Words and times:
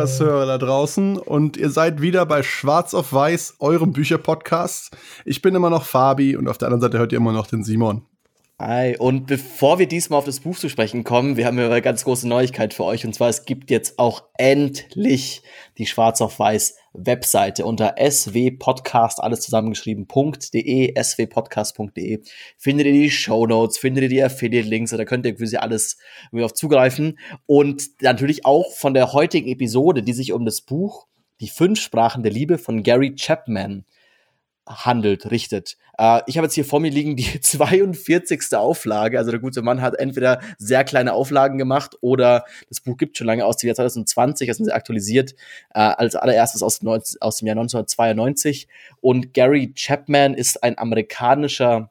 Podcast-Hörer 0.00 0.46
da 0.46 0.56
draußen. 0.56 1.18
Und 1.18 1.58
ihr 1.58 1.68
seid 1.68 2.00
wieder 2.00 2.24
bei 2.24 2.42
Schwarz 2.42 2.94
auf 2.94 3.12
Weiß, 3.12 3.56
eurem 3.58 3.92
Bücher-Podcast. 3.92 4.96
Ich 5.26 5.42
bin 5.42 5.54
immer 5.54 5.68
noch 5.68 5.84
Fabi 5.84 6.36
und 6.36 6.48
auf 6.48 6.56
der 6.56 6.68
anderen 6.68 6.80
Seite 6.80 6.98
hört 6.98 7.12
ihr 7.12 7.18
immer 7.18 7.32
noch 7.32 7.46
den 7.46 7.64
Simon. 7.64 8.06
Hi, 8.58 8.96
und 8.96 9.26
bevor 9.26 9.78
wir 9.78 9.86
diesmal 9.86 10.18
auf 10.18 10.24
das 10.24 10.40
Buch 10.40 10.56
zu 10.56 10.70
sprechen 10.70 11.04
kommen, 11.04 11.36
wir 11.36 11.44
haben 11.44 11.58
ja 11.58 11.66
eine 11.66 11.82
ganz 11.82 12.04
große 12.04 12.26
Neuigkeit 12.26 12.72
für 12.72 12.84
euch. 12.84 13.04
Und 13.04 13.14
zwar, 13.14 13.28
es 13.28 13.44
gibt 13.44 13.70
jetzt 13.70 13.98
auch 13.98 14.22
endlich 14.38 15.42
die 15.76 15.86
Schwarz 15.86 16.22
auf 16.22 16.38
Weiß 16.38 16.76
Webseite 16.92 17.64
unter 17.64 17.94
swpodcast, 17.98 19.22
alles 19.22 19.40
zusammengeschrieben.de, 19.40 21.02
swpodcast.de. 21.02 22.22
Findet 22.58 22.86
ihr 22.86 22.92
die 22.92 23.10
Show 23.10 23.46
Notes, 23.46 23.78
findet 23.78 24.04
ihr 24.04 24.08
die 24.08 24.22
Affiliate-Links, 24.22 24.90
da 24.90 25.04
könnt 25.04 25.26
ihr 25.26 25.36
für 25.36 25.46
sie 25.46 25.58
alles 25.58 25.98
auf 26.32 26.54
zugreifen. 26.54 27.18
Und 27.46 28.02
natürlich 28.02 28.44
auch 28.44 28.72
von 28.74 28.94
der 28.94 29.12
heutigen 29.12 29.48
Episode, 29.48 30.02
die 30.02 30.12
sich 30.12 30.32
um 30.32 30.44
das 30.44 30.60
Buch 30.60 31.06
Die 31.40 31.48
fünf 31.48 31.80
Sprachen 31.80 32.22
der 32.22 32.32
Liebe 32.32 32.58
von 32.58 32.82
Gary 32.82 33.14
Chapman 33.14 33.84
handelt, 34.70 35.30
richtet. 35.30 35.76
Äh, 35.98 36.20
ich 36.26 36.36
habe 36.36 36.46
jetzt 36.46 36.54
hier 36.54 36.64
vor 36.64 36.80
mir 36.80 36.90
liegen 36.90 37.16
die 37.16 37.40
42. 37.40 38.54
Auflage. 38.54 39.18
Also 39.18 39.30
der 39.30 39.40
gute 39.40 39.62
Mann 39.62 39.82
hat 39.82 39.98
entweder 39.98 40.40
sehr 40.58 40.84
kleine 40.84 41.12
Auflagen 41.12 41.58
gemacht 41.58 41.96
oder 42.00 42.44
das 42.68 42.80
Buch 42.80 42.96
gibt 42.96 43.16
schon 43.16 43.26
lange 43.26 43.44
aus 43.44 43.56
dem 43.56 43.68
Jahr 43.68 43.76
2020, 43.76 44.48
das 44.48 44.56
sind 44.56 44.66
sie 44.66 44.72
aktualisiert, 44.72 45.32
äh, 45.74 45.80
als 45.80 46.16
allererstes 46.16 46.62
aus, 46.62 46.80
aus 47.20 47.36
dem 47.38 47.46
Jahr 47.46 47.56
1992. 47.56 48.68
Und 49.00 49.34
Gary 49.34 49.72
Chapman 49.74 50.34
ist 50.34 50.62
ein 50.62 50.78
amerikanischer 50.78 51.90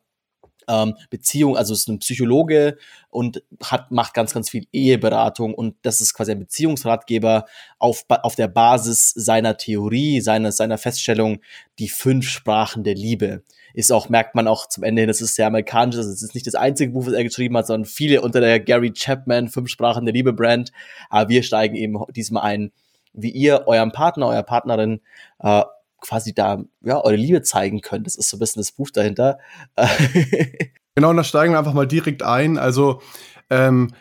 ähm, 0.69 0.95
Beziehung, 1.09 1.57
also 1.57 1.73
ist 1.73 1.89
ein 1.89 1.99
Psychologe 1.99 2.77
und 3.09 3.43
hat, 3.63 3.91
macht 3.91 4.13
ganz, 4.13 4.33
ganz 4.33 4.49
viel 4.49 4.67
Eheberatung 4.71 5.53
und 5.53 5.75
das 5.81 5.99
ist 5.99 6.13
quasi 6.13 6.31
ein 6.31 6.39
Beziehungsratgeber 6.39 7.45
auf, 7.79 8.05
auf 8.07 8.35
der 8.35 8.47
Basis 8.47 9.09
seiner 9.09 9.57
Theorie, 9.57 10.21
seiner, 10.21 10.51
seiner 10.51 10.77
Feststellung, 10.77 11.39
die 11.79 11.89
fünf 11.89 12.27
Sprachen 12.29 12.83
der 12.83 12.95
Liebe. 12.95 13.43
Ist 13.73 13.91
auch, 13.91 14.09
merkt 14.09 14.35
man 14.35 14.47
auch 14.47 14.67
zum 14.67 14.83
Ende 14.83 15.01
hin, 15.01 15.07
das 15.07 15.21
ist 15.21 15.35
sehr 15.35 15.47
amerikanisch, 15.47 15.95
das 15.95 16.07
ist 16.07 16.33
nicht 16.33 16.47
das 16.47 16.55
einzige 16.55 16.91
Buch, 16.91 17.05
was 17.05 17.13
er 17.13 17.23
geschrieben 17.23 17.55
hat, 17.57 17.67
sondern 17.67 17.85
viele 17.85 18.21
unter 18.21 18.39
der 18.39 18.59
Gary 18.59 18.91
Chapman 18.93 19.47
Fünf 19.47 19.69
Sprachen 19.69 20.05
der 20.05 20.13
Liebe 20.13 20.33
Brand. 20.33 20.71
Aber 21.09 21.29
wir 21.29 21.43
steigen 21.43 21.75
eben 21.75 21.99
diesmal 22.15 22.43
ein, 22.43 22.71
wie 23.13 23.29
ihr 23.29 23.67
eurem 23.67 23.91
Partner, 23.91 24.27
eurer 24.27 24.43
Partnerin 24.43 25.01
äh, 25.39 25.63
quasi 26.01 26.33
da 26.33 26.63
ja 26.81 27.03
eure 27.03 27.15
Liebe 27.15 27.41
zeigen 27.41 27.81
könnt. 27.81 28.07
Das 28.07 28.15
ist 28.15 28.29
so 28.29 28.37
ein 28.37 28.39
bisschen 28.39 28.61
das 28.61 28.71
Buch 28.71 28.89
dahinter. 28.91 29.39
genau, 30.95 31.09
und 31.09 31.17
da 31.17 31.23
steigen 31.23 31.53
wir 31.53 31.59
einfach 31.59 31.73
mal 31.73 31.87
direkt 31.87 32.23
ein. 32.23 32.57
Also 32.57 33.01
ähm, 33.49 33.93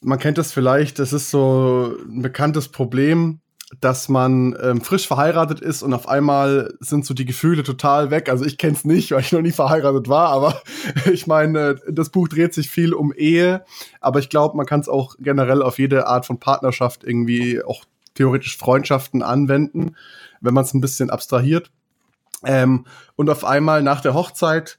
man 0.00 0.18
kennt 0.18 0.38
das 0.38 0.52
vielleicht, 0.52 0.98
das 0.98 1.12
ist 1.12 1.30
so 1.30 1.96
ein 2.06 2.22
bekanntes 2.22 2.68
Problem, 2.68 3.40
dass 3.80 4.08
man 4.08 4.56
ähm, 4.62 4.80
frisch 4.80 5.06
verheiratet 5.06 5.60
ist 5.60 5.82
und 5.82 5.94
auf 5.94 6.08
einmal 6.08 6.74
sind 6.80 7.04
so 7.04 7.14
die 7.14 7.24
Gefühle 7.24 7.62
total 7.62 8.10
weg. 8.10 8.28
Also 8.28 8.44
ich 8.44 8.58
kenne 8.58 8.74
es 8.74 8.84
nicht, 8.84 9.10
weil 9.10 9.20
ich 9.20 9.32
noch 9.32 9.40
nie 9.40 9.52
verheiratet 9.52 10.08
war, 10.08 10.28
aber 10.28 10.62
ich 11.12 11.26
meine, 11.26 11.76
das 11.88 12.10
Buch 12.10 12.28
dreht 12.28 12.54
sich 12.54 12.70
viel 12.70 12.94
um 12.94 13.12
Ehe, 13.12 13.64
aber 14.00 14.18
ich 14.18 14.28
glaube, 14.28 14.56
man 14.56 14.66
kann 14.66 14.80
es 14.80 14.88
auch 14.88 15.16
generell 15.18 15.62
auf 15.62 15.78
jede 15.78 16.06
Art 16.06 16.26
von 16.26 16.38
Partnerschaft 16.38 17.04
irgendwie 17.04 17.62
auch 17.62 17.84
theoretisch 18.14 18.56
Freundschaften 18.56 19.22
anwenden 19.22 19.96
wenn 20.44 20.54
man 20.54 20.64
es 20.64 20.74
ein 20.74 20.80
bisschen 20.80 21.10
abstrahiert. 21.10 21.70
Ähm, 22.44 22.84
und 23.16 23.30
auf 23.30 23.44
einmal 23.44 23.82
nach 23.82 24.00
der 24.00 24.14
Hochzeit 24.14 24.78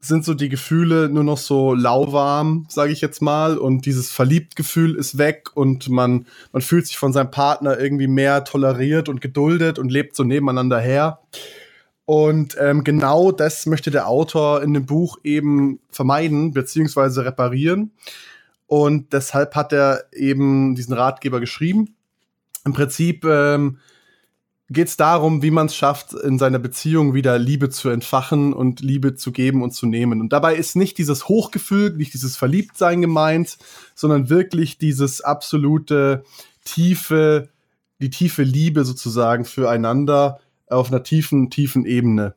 sind 0.00 0.24
so 0.24 0.34
die 0.34 0.48
Gefühle 0.50 1.08
nur 1.08 1.24
noch 1.24 1.38
so 1.38 1.72
lauwarm, 1.72 2.66
sage 2.68 2.92
ich 2.92 3.00
jetzt 3.00 3.22
mal, 3.22 3.56
und 3.56 3.86
dieses 3.86 4.10
Verliebtgefühl 4.10 4.96
ist 4.96 5.16
weg 5.16 5.50
und 5.54 5.88
man, 5.88 6.26
man 6.52 6.60
fühlt 6.60 6.86
sich 6.86 6.98
von 6.98 7.12
seinem 7.12 7.30
Partner 7.30 7.78
irgendwie 7.78 8.06
mehr 8.06 8.44
toleriert 8.44 9.08
und 9.08 9.20
geduldet 9.20 9.78
und 9.78 9.90
lebt 9.90 10.14
so 10.14 10.24
nebeneinander 10.24 10.78
her. 10.78 11.20
Und 12.04 12.56
ähm, 12.60 12.84
genau 12.84 13.32
das 13.32 13.64
möchte 13.64 13.90
der 13.90 14.06
Autor 14.06 14.62
in 14.62 14.74
dem 14.74 14.84
Buch 14.84 15.18
eben 15.24 15.80
vermeiden 15.90 16.52
beziehungsweise 16.52 17.24
reparieren. 17.24 17.92
Und 18.66 19.12
deshalb 19.14 19.54
hat 19.54 19.72
er 19.72 20.04
eben 20.12 20.74
diesen 20.74 20.92
Ratgeber 20.92 21.40
geschrieben. 21.40 21.94
Im 22.66 22.74
Prinzip 22.74 23.24
ähm, 23.24 23.78
geht 24.70 24.88
es 24.88 24.96
darum, 24.96 25.42
wie 25.42 25.50
man 25.50 25.66
es 25.66 25.76
schafft, 25.76 26.14
in 26.14 26.38
seiner 26.38 26.58
Beziehung 26.58 27.14
wieder 27.14 27.38
Liebe 27.38 27.68
zu 27.68 27.90
entfachen 27.90 28.52
und 28.52 28.80
Liebe 28.80 29.14
zu 29.14 29.30
geben 29.30 29.62
und 29.62 29.72
zu 29.72 29.86
nehmen. 29.86 30.20
Und 30.20 30.32
dabei 30.32 30.54
ist 30.56 30.74
nicht 30.74 30.96
dieses 30.98 31.28
Hochgefühl, 31.28 31.90
nicht 31.90 32.14
dieses 32.14 32.36
Verliebtsein 32.36 33.02
gemeint, 33.02 33.58
sondern 33.94 34.30
wirklich 34.30 34.78
dieses 34.78 35.20
absolute 35.20 36.24
tiefe, 36.64 37.50
die 38.00 38.10
tiefe 38.10 38.42
Liebe 38.42 38.84
sozusagen 38.84 39.44
füreinander 39.44 40.40
auf 40.68 40.90
einer 40.90 41.02
tiefen, 41.02 41.50
tiefen 41.50 41.84
Ebene 41.84 42.34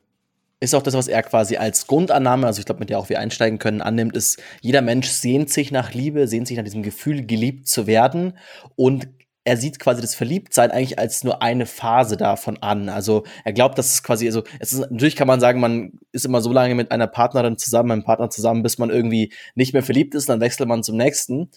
ist 0.60 0.74
auch 0.74 0.82
das, 0.82 0.96
was 0.96 1.08
er 1.08 1.22
quasi 1.24 1.58
als 1.58 1.88
Grundannahme, 1.88 2.48
also 2.48 2.60
ich 2.60 2.66
glaube, 2.66 2.80
mit 2.80 2.90
der 2.90 2.98
auch 2.98 3.10
wir 3.10 3.20
einsteigen 3.20 3.60
können, 3.60 3.82
annimmt, 3.82 4.18
ist, 4.18 4.42
jeder 4.62 4.82
Mensch 4.82 5.08
sehnt 5.08 5.52
sich 5.52 5.72
nach 5.72 5.94
Liebe, 5.94 6.28
sehnt 6.28 6.48
sich 6.48 6.58
nach 6.58 6.64
diesem 6.64 6.84
Gefühl, 6.84 7.26
geliebt 7.26 7.68
zu 7.68 7.86
werden 7.86 8.38
und 8.76 9.08
er 9.48 9.56
sieht 9.56 9.80
quasi 9.80 10.02
das 10.02 10.14
Verliebtsein 10.14 10.72
eigentlich 10.72 11.00
als 11.00 11.24
nur 11.24 11.42
eine 11.42 11.66
Phase 11.66 12.18
davon 12.18 12.58
an. 12.62 12.90
Also 12.90 13.24
er 13.46 13.54
glaubt, 13.54 13.78
dass 13.78 13.94
es 13.94 14.04
quasi, 14.04 14.26
also 14.26 14.44
es 14.60 14.74
ist, 14.74 14.80
natürlich 14.92 15.16
kann 15.16 15.26
man 15.26 15.40
sagen, 15.40 15.62
man 15.62 15.94
ist 16.12 16.26
immer 16.26 16.42
so 16.42 16.52
lange 16.52 16.76
mit 16.76 16.92
einer 16.92 17.08
Partnerin 17.08 17.58
zusammen, 17.58 17.92
einem 17.92 18.04
Partner 18.04 18.30
zusammen, 18.30 18.62
bis 18.62 18.78
man 18.78 18.90
irgendwie 18.90 19.32
nicht 19.56 19.72
mehr 19.72 19.84
verliebt 19.84 20.16
ist, 20.16 20.28
dann 20.28 20.42
wechselt 20.42 20.68
man 20.68 20.84
zum 20.84 20.98
nächsten. 20.98 21.50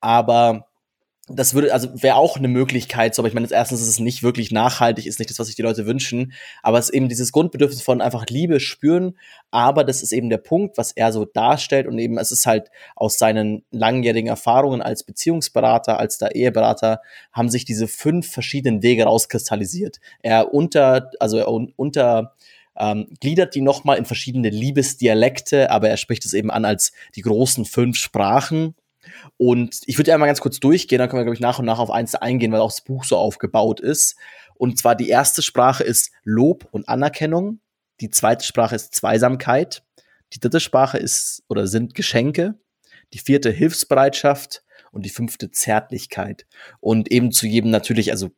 Aber 0.00 0.66
das 1.28 1.54
würde, 1.54 1.72
also 1.72 1.88
wäre 2.00 2.14
auch 2.16 2.36
eine 2.36 2.46
Möglichkeit, 2.46 3.14
so, 3.14 3.20
aber 3.20 3.28
ich 3.28 3.34
meine, 3.34 3.48
erstens 3.50 3.80
ist 3.80 3.88
es 3.88 3.98
nicht 3.98 4.22
wirklich 4.22 4.52
nachhaltig, 4.52 5.06
ist 5.06 5.18
nicht 5.18 5.28
das, 5.28 5.40
was 5.40 5.48
sich 5.48 5.56
die 5.56 5.62
Leute 5.62 5.84
wünschen, 5.84 6.32
aber 6.62 6.78
es 6.78 6.88
ist 6.88 6.94
eben 6.94 7.08
dieses 7.08 7.32
Grundbedürfnis 7.32 7.82
von 7.82 8.00
einfach 8.00 8.26
Liebe 8.28 8.60
spüren, 8.60 9.18
aber 9.50 9.82
das 9.82 10.04
ist 10.04 10.12
eben 10.12 10.30
der 10.30 10.38
Punkt, 10.38 10.78
was 10.78 10.92
er 10.92 11.12
so 11.12 11.24
darstellt 11.24 11.88
und 11.88 11.98
eben, 11.98 12.16
es 12.16 12.30
ist 12.30 12.46
halt 12.46 12.70
aus 12.94 13.18
seinen 13.18 13.64
langjährigen 13.72 14.28
Erfahrungen 14.28 14.82
als 14.82 15.02
Beziehungsberater, 15.02 15.98
als 15.98 16.18
der 16.18 16.36
Eheberater, 16.36 17.00
haben 17.32 17.48
sich 17.48 17.64
diese 17.64 17.88
fünf 17.88 18.30
verschiedenen 18.30 18.84
Wege 18.84 19.04
rauskristallisiert. 19.04 19.98
Er 20.22 20.54
unter, 20.54 21.10
also 21.18 21.38
er 21.38 21.48
unter, 21.48 22.36
ähm, 22.78 23.08
gliedert 23.20 23.56
die 23.56 23.62
nochmal 23.62 23.98
in 23.98 24.04
verschiedene 24.04 24.50
Liebesdialekte, 24.50 25.70
aber 25.70 25.88
er 25.88 25.96
spricht 25.96 26.24
es 26.24 26.34
eben 26.34 26.52
an 26.52 26.64
als 26.64 26.92
die 27.16 27.22
großen 27.22 27.64
fünf 27.64 27.96
Sprachen 27.96 28.74
und 29.36 29.80
ich 29.86 29.98
würde 29.98 30.10
ja 30.10 30.18
mal 30.18 30.26
ganz 30.26 30.40
kurz 30.40 30.60
durchgehen, 30.60 30.98
dann 30.98 31.08
können 31.08 31.20
wir, 31.20 31.24
glaube 31.24 31.34
ich, 31.34 31.40
nach 31.40 31.58
und 31.58 31.64
nach 31.64 31.78
auf 31.78 31.90
eins 31.90 32.14
eingehen, 32.14 32.52
weil 32.52 32.60
auch 32.60 32.70
das 32.70 32.82
Buch 32.82 33.04
so 33.04 33.16
aufgebaut 33.16 33.80
ist. 33.80 34.16
Und 34.54 34.78
zwar 34.78 34.94
die 34.94 35.08
erste 35.08 35.42
Sprache 35.42 35.84
ist 35.84 36.12
Lob 36.24 36.66
und 36.70 36.88
Anerkennung. 36.88 37.60
Die 38.00 38.10
zweite 38.10 38.44
Sprache 38.44 38.74
ist 38.74 38.94
Zweisamkeit. 38.94 39.82
Die 40.32 40.40
dritte 40.40 40.60
Sprache 40.60 40.98
ist 40.98 41.42
oder 41.48 41.66
sind 41.66 41.94
Geschenke. 41.94 42.54
Die 43.12 43.18
vierte 43.18 43.50
Hilfsbereitschaft 43.50 44.62
und 44.96 45.04
die 45.04 45.10
fünfte 45.10 45.50
Zärtlichkeit. 45.50 46.46
Und 46.80 47.12
eben 47.12 47.30
zu 47.30 47.46
jedem 47.46 47.70
natürlich, 47.70 48.10
also 48.10 48.30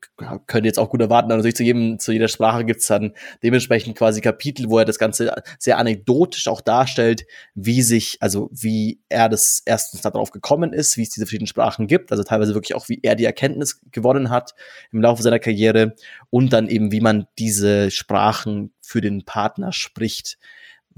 könnt 0.47 0.65
ihr 0.65 0.69
jetzt 0.69 0.79
auch 0.79 0.91
gut 0.91 1.01
erwarten, 1.01 1.29
natürlich 1.29 1.55
zu 1.55 1.63
jedem, 1.63 2.01
zu 2.01 2.13
jeder 2.13 2.27
Sprache 2.27 2.65
gibt's 2.65 2.89
dann 2.89 3.13
dementsprechend 3.43 3.97
quasi 3.97 4.21
Kapitel, 4.21 4.69
wo 4.69 4.79
er 4.79 4.85
das 4.85 4.99
Ganze 4.99 5.33
sehr 5.59 5.79
anekdotisch 5.79 6.49
auch 6.49 6.61
darstellt, 6.61 7.27
wie 7.55 7.83
sich, 7.83 8.19
also 8.21 8.51
wie 8.53 9.01
er 9.09 9.29
das 9.29 9.63
erstens 9.65 10.01
darauf 10.01 10.33
gekommen 10.33 10.73
ist, 10.73 10.97
wie 10.97 11.03
es 11.03 11.11
diese 11.11 11.27
verschiedenen 11.27 11.47
Sprachen 11.47 11.87
gibt, 11.87 12.11
also 12.11 12.25
teilweise 12.25 12.55
wirklich 12.55 12.75
auch, 12.75 12.89
wie 12.89 12.99
er 13.03 13.15
die 13.15 13.25
Erkenntnis 13.25 13.81
gewonnen 13.93 14.31
hat 14.31 14.55
im 14.91 15.01
Laufe 15.01 15.23
seiner 15.23 15.39
Karriere 15.39 15.95
und 16.31 16.53
dann 16.53 16.69
eben, 16.69 16.91
wie 16.91 17.01
man 17.01 17.27
diese 17.39 17.93
Sprachen 17.93 18.73
für 18.81 19.01
den 19.01 19.25
Partner 19.25 19.73
spricht 19.73 20.39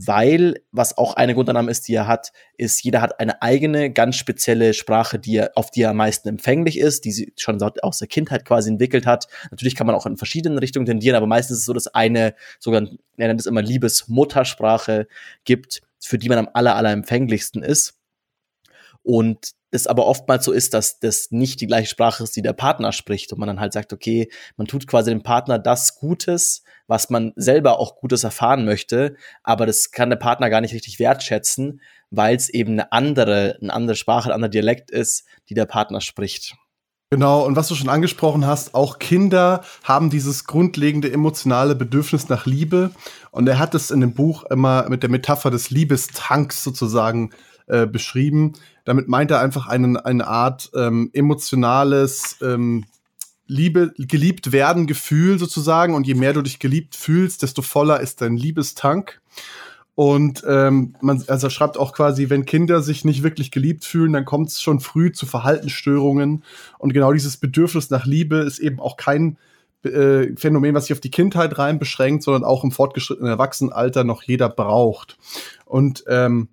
weil 0.07 0.63
was 0.73 0.97
auch 0.97 1.15
eine 1.15 1.35
Grundannahme 1.35 1.71
ist, 1.71 1.87
die 1.87 1.95
er 1.95 2.07
hat, 2.07 2.33
ist, 2.57 2.83
jeder 2.83 3.03
hat 3.03 3.21
eine 3.21 3.43
eigene, 3.43 3.93
ganz 3.93 4.17
spezielle 4.17 4.73
Sprache, 4.73 5.19
die 5.19 5.37
er, 5.37 5.53
auf 5.57 5.71
die 5.71 5.83
er 5.83 5.91
am 5.91 5.97
meisten 5.97 6.29
empfänglich 6.29 6.79
ist, 6.79 7.05
die 7.05 7.13
sie 7.13 7.33
schon 7.37 7.61
aus 7.63 7.99
der 7.99 8.09
Kindheit 8.09 8.45
quasi 8.47 8.71
entwickelt 8.71 9.05
hat. 9.07 9.27
Natürlich 9.51 9.75
kann 9.75 9.87
man 9.87 9.97
auch 9.97 10.07
in 10.07 10.17
verschiedenen 10.17 10.59
Richtungen 10.59 10.87
tendieren, 10.87 11.17
aber 11.17 11.27
meistens 11.27 11.57
ist 11.57 11.61
es 11.61 11.67
so, 11.67 11.75
dass 11.75 11.89
eine, 11.89 12.35
sogar, 12.59 12.83
er 13.17 13.29
nennt 13.29 13.41
es 13.41 13.47
immer 13.47 13.63
Liebesmuttersprache 13.63 15.07
gibt, 15.45 15.83
für 15.99 16.19
die 16.19 16.29
man 16.29 16.39
am 16.39 16.49
aller, 16.55 16.77
aller 16.77 16.93
empfänglichsten 16.93 17.63
ist. 17.63 17.99
Und 19.03 19.53
es 19.71 19.87
aber 19.87 20.07
oftmals 20.07 20.45
so 20.45 20.53
ist, 20.53 20.75
dass 20.75 20.99
das 20.99 21.31
nicht 21.31 21.61
die 21.61 21.67
gleiche 21.67 21.89
Sprache 21.89 22.25
ist, 22.25 22.35
die 22.37 22.43
der 22.43 22.53
Partner 22.53 22.93
spricht 22.93 23.33
und 23.33 23.39
man 23.39 23.47
dann 23.47 23.61
halt 23.61 23.73
sagt, 23.73 23.93
okay, 23.93 24.31
man 24.57 24.67
tut 24.67 24.87
quasi 24.87 25.11
dem 25.11 25.23
Partner 25.23 25.59
das 25.59 25.97
Gutes, 25.97 26.63
was 26.87 27.11
man 27.11 27.33
selber 27.37 27.79
auch 27.79 27.97
Gutes 27.97 28.25
erfahren 28.25 28.65
möchte, 28.65 29.15
aber 29.43 29.67
das 29.67 29.91
kann 29.91 30.11
der 30.11 30.17
Partner 30.17 30.51
gar 30.51 30.61
nicht 30.61 30.75
richtig 30.75 30.99
wertschätzen, 30.99 31.81
weil 32.11 32.37
es 32.37 32.49
eben 32.49 32.73
eine 32.73 32.93
andere, 32.93 33.59
eine 33.61 33.73
andere 33.73 33.97
Sprache, 33.97 34.29
ein 34.29 34.35
anderer 34.35 34.51
Dialekt 34.51 34.91
ist, 34.91 35.25
die 35.49 35.55
der 35.55 35.67
Partner 35.67 36.01
spricht. 36.01 36.57
Genau, 37.13 37.45
und 37.45 37.57
was 37.57 37.67
du 37.67 37.75
schon 37.75 37.89
angesprochen 37.89 38.47
hast, 38.47 38.73
auch 38.73 39.01
Kinder 39.01 39.65
haben 39.83 40.11
dieses 40.11 40.45
grundlegende 40.45 41.11
emotionale 41.13 41.75
Bedürfnis 41.75 42.29
nach 42.29 42.47
Liebe. 42.47 42.93
Und 43.33 43.49
er 43.49 43.59
hat 43.59 43.75
es 43.75 43.91
in 43.91 44.01
dem 44.01 44.15
Buch 44.15 44.45
immer 44.45 44.89
mit 44.89 45.03
der 45.03 45.11
Metapher 45.11 45.51
des 45.51 45.71
Liebestanks 45.71 46.63
sozusagen 46.63 47.31
äh, 47.71 47.87
beschrieben. 47.87 48.55
Damit 48.85 49.09
meint 49.09 49.31
er 49.31 49.41
einfach 49.41 49.67
einen, 49.67 49.97
eine 49.97 50.27
Art 50.27 50.71
ähm, 50.75 51.11
emotionales 51.13 52.37
ähm, 52.43 52.85
Liebe, 53.47 53.93
geliebt 53.97 54.53
werden 54.53 54.87
Gefühl 54.87 55.39
sozusagen 55.39 55.95
und 55.95 56.07
je 56.07 56.15
mehr 56.15 56.33
du 56.33 56.43
dich 56.43 56.59
geliebt 56.59 56.95
fühlst, 56.95 57.43
desto 57.43 57.63
voller 57.63 58.01
ist 58.01 58.21
dein 58.21 58.37
Liebestank. 58.37 59.21
Und 59.97 60.45
ähm, 60.49 60.95
man 61.01 61.23
also 61.27 61.49
er 61.49 61.51
schreibt 61.51 61.77
auch 61.77 61.93
quasi, 61.93 62.31
wenn 62.31 62.47
Kinder 62.47 62.81
sich 62.81 63.05
nicht 63.05 63.23
wirklich 63.23 63.51
geliebt 63.51 63.85
fühlen, 63.85 64.13
dann 64.13 64.25
kommt 64.25 64.49
es 64.49 64.63
schon 64.63 64.81
früh 64.81 65.13
zu 65.13 65.27
Verhaltensstörungen. 65.27 66.45
Und 66.79 66.93
genau 66.95 67.13
dieses 67.13 67.37
Bedürfnis 67.37 67.91
nach 67.91 68.07
Liebe 68.07 68.37
ist 68.37 68.61
eben 68.61 68.81
auch 68.81 68.97
kein 68.97 69.37
äh, 69.83 70.35
Phänomen, 70.37 70.75
was 70.75 70.87
sich 70.87 70.93
auf 70.95 71.01
die 71.01 71.11
Kindheit 71.11 71.59
rein 71.59 71.79
beschränkt, 71.79 72.23
sondern 72.23 72.45
auch 72.45 72.65
im 72.65 72.71
fortgeschrittenen 72.71 73.31
Erwachsenenalter 73.31 74.05
noch 74.05 74.23
jeder 74.23 74.49
braucht. 74.49 75.19
Und 75.67 76.05
ähm, 76.07 76.49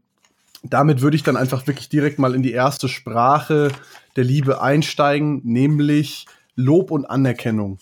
damit 0.63 1.01
würde 1.01 1.15
ich 1.15 1.23
dann 1.23 1.37
einfach 1.37 1.67
wirklich 1.67 1.89
direkt 1.89 2.19
mal 2.19 2.35
in 2.35 2.43
die 2.43 2.51
erste 2.51 2.89
Sprache 2.89 3.71
der 4.15 4.23
Liebe 4.23 4.61
einsteigen, 4.61 5.41
nämlich 5.43 6.25
Lob 6.55 6.91
und 6.91 7.05
Anerkennung. 7.05 7.77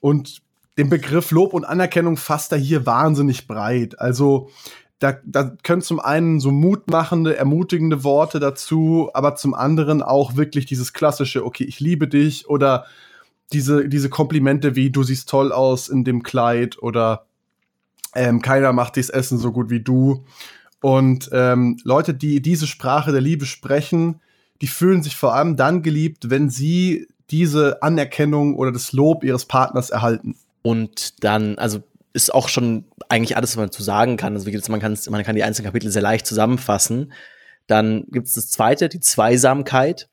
Und 0.00 0.42
den 0.78 0.88
Begriff 0.88 1.30
Lob 1.30 1.54
und 1.54 1.64
Anerkennung 1.64 2.16
fasst 2.16 2.52
er 2.52 2.58
hier 2.58 2.86
wahnsinnig 2.86 3.46
breit. 3.46 3.98
Also 3.98 4.50
da, 4.98 5.16
da 5.24 5.52
können 5.62 5.82
zum 5.82 6.00
einen 6.00 6.38
so 6.38 6.52
mutmachende, 6.52 7.36
ermutigende 7.36 8.04
Worte 8.04 8.38
dazu, 8.38 9.10
aber 9.14 9.34
zum 9.34 9.54
anderen 9.54 10.02
auch 10.02 10.36
wirklich 10.36 10.66
dieses 10.66 10.92
klassische, 10.92 11.44
okay, 11.44 11.64
ich 11.64 11.80
liebe 11.80 12.06
dich 12.06 12.48
oder 12.48 12.86
diese, 13.52 13.88
diese 13.88 14.08
Komplimente 14.08 14.76
wie 14.76 14.90
du 14.90 15.02
siehst 15.02 15.28
toll 15.28 15.52
aus 15.52 15.88
in 15.88 16.04
dem 16.04 16.22
Kleid 16.22 16.80
oder 16.80 17.26
ähm, 18.14 18.42
keiner 18.42 18.72
macht 18.72 18.96
dieses 18.96 19.10
Essen 19.10 19.38
so 19.38 19.52
gut 19.52 19.70
wie 19.70 19.80
du. 19.80 20.24
Und 20.82 21.30
ähm, 21.32 21.78
Leute, 21.84 22.12
die 22.12 22.42
diese 22.42 22.66
Sprache 22.66 23.12
der 23.12 23.20
Liebe 23.20 23.46
sprechen, 23.46 24.20
die 24.60 24.66
fühlen 24.66 25.02
sich 25.02 25.16
vor 25.16 25.34
allem 25.34 25.56
dann 25.56 25.82
geliebt, 25.82 26.28
wenn 26.28 26.50
sie 26.50 27.08
diese 27.30 27.82
Anerkennung 27.82 28.56
oder 28.56 28.72
das 28.72 28.92
Lob 28.92 29.24
ihres 29.24 29.46
Partners 29.46 29.90
erhalten. 29.90 30.36
Und 30.62 31.24
dann, 31.24 31.56
also 31.56 31.82
ist 32.12 32.34
auch 32.34 32.48
schon 32.48 32.84
eigentlich 33.08 33.36
alles, 33.36 33.52
was 33.52 33.60
man 33.60 33.72
zu 33.72 33.82
sagen 33.82 34.16
kann. 34.16 34.34
Also 34.34 34.50
man 34.70 34.80
kann, 34.80 34.98
man 35.08 35.22
kann 35.22 35.36
die 35.36 35.44
einzelnen 35.44 35.66
Kapitel 35.66 35.90
sehr 35.90 36.02
leicht 36.02 36.26
zusammenfassen. 36.26 37.12
Dann 37.66 38.04
gibt 38.10 38.26
es 38.26 38.34
das 38.34 38.50
zweite, 38.50 38.88
die 38.88 39.00
Zweisamkeit. 39.00 40.08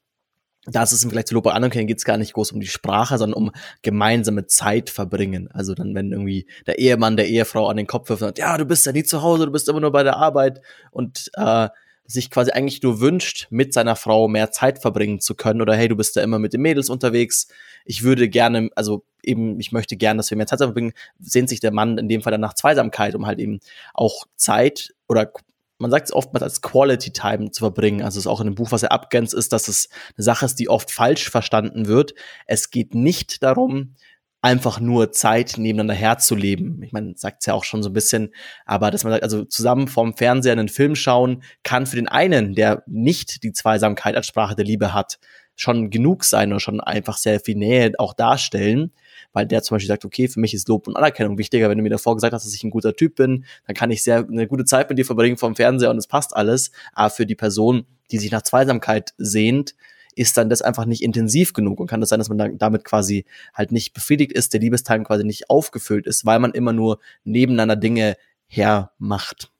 Da 0.72 0.84
ist 0.84 0.92
es 0.92 1.04
im 1.04 1.10
Vergleich 1.10 1.26
zu 1.26 1.34
Lob 1.34 1.46
und 1.46 1.52
Anerkennung 1.52 1.88
geht 1.88 1.98
es 1.98 2.06
gar 2.06 2.18
nicht 2.18 2.34
groß 2.34 2.52
um 2.52 2.60
die 2.60 2.68
Sprache, 2.68 3.18
sondern 3.18 3.38
um 3.38 3.52
gemeinsame 3.82 4.46
Zeit 4.48 4.90
verbringen. 4.90 5.50
Also 5.52 5.74
dann, 5.74 5.96
wenn 5.96 6.12
irgendwie 6.12 6.48
der 6.68 6.80
Ehemann 6.80 7.18
der 7.18 7.28
Ehefrau 7.28 7.68
an 7.68 7.78
den 7.78 7.88
Kopf 7.88 8.10
wirft 8.10 8.22
und 8.22 8.28
sagt, 8.28 8.40
ja, 8.40 8.58
du 8.58 8.66
bist 8.66 8.86
ja 8.86 8.92
nie 8.92 9.04
zu 9.04 9.22
Hause, 9.22 9.46
du 9.46 9.52
bist 9.52 9.68
immer 9.70 9.80
nur 9.80 9.92
bei 9.92 10.04
der 10.04 10.18
Arbeit 10.18 10.62
und 10.92 11.32
äh, 11.36 11.70
sich 12.06 12.32
quasi 12.32 12.52
eigentlich 12.52 12.82
nur 12.82 13.02
wünscht, 13.02 13.48
mit 13.52 13.72
seiner 13.72 13.96
Frau 13.96 14.28
mehr 14.28 14.52
Zeit 14.52 14.82
verbringen 14.82 15.20
zu 15.20 15.36
können 15.36 15.62
oder 15.62 15.76
hey, 15.76 15.88
du 15.88 15.96
bist 15.96 16.16
ja 16.16 16.24
immer 16.24 16.40
mit 16.40 16.54
den 16.54 16.62
Mädels 16.62 16.90
unterwegs. 16.90 17.48
Ich 17.86 18.02
würde 18.02 18.30
gerne, 18.30 18.70
also 18.76 19.04
eben, 19.22 19.60
ich 19.60 19.72
möchte 19.72 19.96
gerne, 19.96 20.18
dass 20.18 20.32
wir 20.32 20.38
mehr 20.38 20.48
Zeit 20.48 20.58
verbringen, 20.58 20.94
sehnt 21.20 21.50
sich 21.50 21.60
der 21.60 21.72
Mann 21.72 22.00
in 22.00 22.10
dem 22.10 22.24
Fall 22.24 22.32
dann 22.32 22.42
nach 22.42 22.56
Zweisamkeit, 22.56 23.14
um 23.14 23.28
halt 23.28 23.40
eben 23.40 23.60
auch 23.94 24.26
Zeit 24.36 24.94
oder 25.08 25.32
man 25.80 25.92
sagt 25.92 26.08
es 26.08 26.14
oftmals 26.14 26.44
als 26.44 26.62
Quality 26.62 27.12
Time 27.12 27.52
zu 27.52 27.62
verbringen. 27.62 28.04
Also 28.04 28.20
es 28.20 28.26
ist 28.26 28.28
auch 28.28 28.42
in 28.42 28.48
dem 28.48 28.56
Buch, 28.56 28.72
was 28.72 28.84
er 28.84 28.92
abgrenzt, 28.92 29.34
ist, 29.34 29.54
dass 29.54 29.68
es 29.68 29.90
eine 30.16 30.24
Sache 30.24 30.46
ist, 30.46 30.60
die 30.60 30.70
oft 30.70 30.92
falsch 30.92 31.30
verstanden 31.30 31.88
wird. 31.88 32.14
Es 32.46 32.70
geht 32.70 32.94
nicht 32.94 33.42
darum, 33.42 33.96
einfach 34.42 34.80
nur 34.80 35.12
Zeit 35.12 35.56
nebeneinander 35.58 35.94
herzuleben. 35.94 36.82
Ich 36.84 36.92
meine, 36.92 37.14
sagt 37.16 37.38
es 37.42 37.46
ja 37.46 37.54
auch 37.54 37.64
schon 37.64 37.84
so 37.84 37.90
ein 37.90 37.94
bisschen, 37.94 38.34
aber 38.66 38.92
dass 38.92 39.04
man 39.04 39.12
sagt, 39.12 39.24
also 39.24 39.44
zusammen 39.46 39.88
vorm 39.88 40.16
Fernseher 40.16 40.54
einen 40.54 40.70
Film 40.70 40.96
schauen, 40.96 41.44
kann 41.64 41.86
für 41.86 41.96
den 41.96 42.08
einen, 42.08 42.56
der 42.56 42.84
nicht 42.86 43.44
die 43.44 43.52
Zweisamkeit 43.52 44.16
als 44.16 44.28
Sprache 44.28 44.56
der 44.56 44.66
Liebe 44.66 44.94
hat, 44.94 45.20
schon 45.60 45.90
genug 45.90 46.24
sein 46.24 46.52
oder 46.52 46.60
schon 46.60 46.80
einfach 46.80 47.18
sehr 47.18 47.40
viel 47.42 47.56
Nähe 47.56 47.92
auch 47.98 48.14
darstellen, 48.14 48.92
weil 49.34 49.46
der 49.46 49.62
zum 49.62 49.76
Beispiel 49.76 49.90
sagt, 49.90 50.06
okay, 50.06 50.30
für 50.30 50.40
mich 50.40 50.54
ist 50.54 50.70
Lob 50.70 50.88
und 50.88 50.96
Anerkennung 50.96 51.38
wichtiger. 51.38 51.70
Wenn 51.70 51.78
du 51.78 51.84
mir 51.84 51.90
davor 51.90 52.16
gesagt 52.16 52.34
hast, 52.34 52.46
dass 52.46 52.54
ich 52.54 52.64
ein 52.64 52.70
guter 52.70 52.96
Typ 52.96 53.16
bin, 53.16 53.44
dann 53.68 53.76
kann 53.76 53.92
ich 53.92 54.02
sehr 54.02 54.26
eine 54.26 54.48
gute 54.48 54.64
Zeit 54.64 54.90
mit 54.90 54.98
dir 54.98 55.06
verbringen 55.06 55.36
vorm 55.38 55.56
Fernseher 55.56 55.90
und 55.90 55.98
es 55.98 56.08
passt 56.08 56.36
alles. 56.36 56.72
Aber 56.94 57.10
für 57.10 57.26
die 57.26 57.36
Person, 57.36 57.86
die 58.12 58.18
sich 58.20 58.32
nach 58.32 58.44
Zweisamkeit 58.44 59.14
sehnt, 59.18 59.76
ist 60.16 60.38
dann 60.38 60.50
das 60.50 60.62
einfach 60.62 60.86
nicht 60.86 61.04
intensiv 61.04 61.54
genug 61.54 61.80
und 61.80 61.88
kann 61.88 62.00
das 62.00 62.10
sein, 62.10 62.20
dass 62.20 62.30
man 62.30 62.58
damit 62.58 62.86
quasi 62.86 63.26
halt 63.54 63.72
nicht 63.72 63.94
befriedigt 63.94 64.32
ist, 64.32 64.54
der 64.54 64.62
Liebesteil 64.62 65.04
quasi 65.04 65.26
nicht 65.26 65.50
aufgefüllt 65.50 66.08
ist, 66.08 66.26
weil 66.26 66.40
man 66.40 66.52
immer 66.52 66.74
nur 66.74 67.00
nebeneinander 67.26 67.76
Dinge 67.76 68.16
hermacht. 68.48 69.52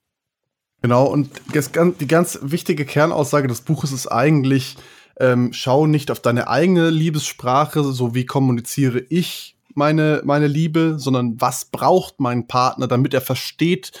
Genau, 0.82 1.06
und 1.06 1.30
die 1.54 2.08
ganz 2.08 2.38
wichtige 2.40 2.86
Kernaussage 2.86 3.48
des 3.48 3.60
Buches 3.60 3.92
ist 3.92 4.06
eigentlich, 4.06 4.76
ähm, 5.20 5.52
schau 5.52 5.86
nicht 5.86 6.10
auf 6.10 6.20
deine 6.20 6.48
eigene 6.48 6.90
Liebessprache, 6.90 7.84
so 7.84 8.14
wie 8.14 8.26
kommuniziere 8.26 9.00
ich 9.08 9.56
meine, 9.74 10.22
meine 10.24 10.46
Liebe, 10.46 10.96
sondern 10.98 11.40
was 11.40 11.66
braucht 11.66 12.18
mein 12.18 12.48
Partner, 12.48 12.88
damit 12.88 13.14
er 13.14 13.20
versteht, 13.20 13.92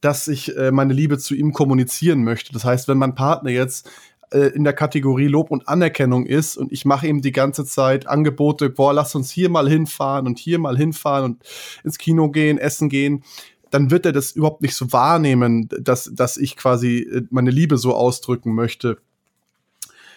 dass 0.00 0.28
ich 0.28 0.54
äh, 0.56 0.70
meine 0.70 0.92
Liebe 0.92 1.16
zu 1.16 1.34
ihm 1.34 1.52
kommunizieren 1.52 2.24
möchte. 2.24 2.52
Das 2.52 2.64
heißt, 2.64 2.88
wenn 2.88 2.98
mein 2.98 3.14
Partner 3.14 3.50
jetzt 3.50 3.88
äh, 4.32 4.48
in 4.48 4.64
der 4.64 4.74
Kategorie 4.74 5.28
Lob 5.28 5.50
und 5.50 5.66
Anerkennung 5.68 6.26
ist 6.26 6.56
und 6.56 6.72
ich 6.72 6.84
mache 6.84 7.06
ihm 7.06 7.22
die 7.22 7.32
ganze 7.32 7.64
Zeit 7.64 8.06
Angebote, 8.06 8.68
boah, 8.68 8.92
lass 8.92 9.14
uns 9.14 9.30
hier 9.30 9.48
mal 9.48 9.68
hinfahren 9.68 10.26
und 10.26 10.38
hier 10.38 10.58
mal 10.58 10.76
hinfahren 10.76 11.24
und 11.24 11.42
ins 11.84 11.98
Kino 11.98 12.30
gehen, 12.30 12.58
essen 12.58 12.88
gehen, 12.88 13.24
dann 13.70 13.90
wird 13.90 14.06
er 14.06 14.12
das 14.12 14.32
überhaupt 14.32 14.60
nicht 14.60 14.74
so 14.74 14.92
wahrnehmen, 14.92 15.68
dass, 15.80 16.10
dass 16.12 16.36
ich 16.36 16.56
quasi 16.56 16.98
äh, 16.98 17.22
meine 17.30 17.50
Liebe 17.50 17.78
so 17.78 17.94
ausdrücken 17.94 18.54
möchte. 18.54 18.98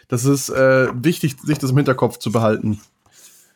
Das 0.07 0.25
ist 0.25 0.49
äh, 0.49 0.87
wichtig, 0.93 1.35
sich 1.43 1.57
das 1.57 1.71
im 1.71 1.77
Hinterkopf 1.77 2.17
zu 2.17 2.31
behalten. 2.31 2.79